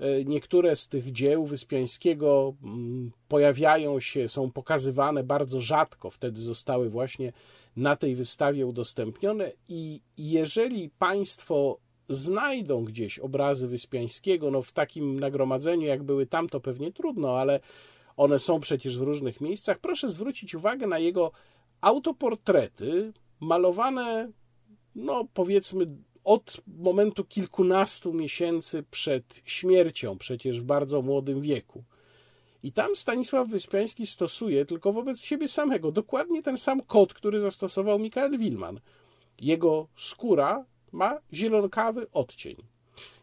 [0.00, 6.10] Y, niektóre z tych dzieł Wyspiańskiego mm, pojawiają się, są pokazywane bardzo rzadko.
[6.10, 7.32] Wtedy zostały właśnie
[7.76, 11.78] na tej wystawie udostępnione i jeżeli Państwo
[12.08, 17.60] znajdą gdzieś obrazy Wyspiańskiego, no w takim nagromadzeniu jak były tam, to pewnie trudno, ale
[18.16, 21.32] one są przecież w różnych miejscach, proszę zwrócić uwagę na jego
[21.80, 24.30] autoportrety malowane,
[24.94, 25.86] no powiedzmy,
[26.28, 31.84] od momentu kilkunastu miesięcy przed śmiercią, przecież w bardzo młodym wieku.
[32.62, 37.98] I tam Stanisław Wyspiański stosuje tylko wobec siebie samego dokładnie ten sam kod, który zastosował
[37.98, 38.80] Mikael Wilman.
[39.40, 42.56] Jego skóra ma zielonkawy odcień.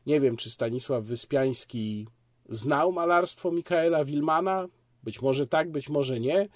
[0.06, 2.08] Nie wiem, czy Stanisław Wyspiański
[2.49, 4.68] znał malarstwo Mikaela Wilmana.
[5.03, 6.49] Być może tak, być może nie.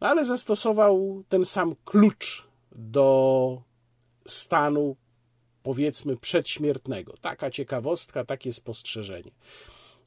[0.00, 3.62] No ale zastosował ten sam klucz do
[4.26, 4.96] stanu,
[5.66, 7.14] powiedzmy, przedśmiertnego.
[7.20, 9.30] Taka ciekawostka, takie spostrzeżenie.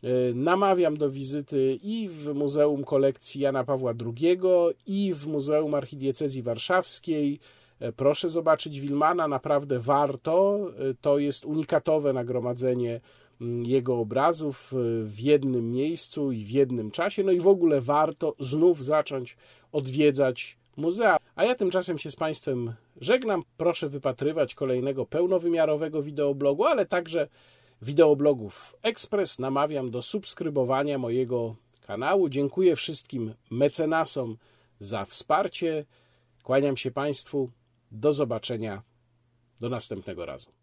[0.04, 4.40] E, namawiam do wizyty i w Muzeum Kolekcji Jana Pawła II,
[4.86, 7.40] i w Muzeum Archidiecezji Warszawskiej.
[7.80, 10.68] E, Proszę zobaczyć Wilmana, naprawdę warto.
[10.90, 13.02] E, To jest unikatowe nagromadzenie
[13.42, 17.24] mm, jego obrazów w jednym miejscu i w jednym czasie.
[17.24, 19.38] No i w ogóle warto znów zacząć
[19.72, 21.18] odwiedzać muzea.
[21.36, 23.44] A ja tymczasem się z Państwem żegnam.
[23.58, 27.28] Proszę wypatrywać kolejnego pełnowymiarowego wideoblogu, ale także
[27.82, 29.40] wideoblogów Express.
[29.40, 31.56] Namawiam do subskrybowania mojego
[31.88, 32.30] kanału.
[32.30, 34.38] Dziękuję wszystkim mecenasom
[34.80, 35.86] za wsparcie.
[36.44, 37.52] Kłaniam się Państwu.
[37.92, 38.82] Do zobaczenia.
[39.60, 40.59] Do następnego razu.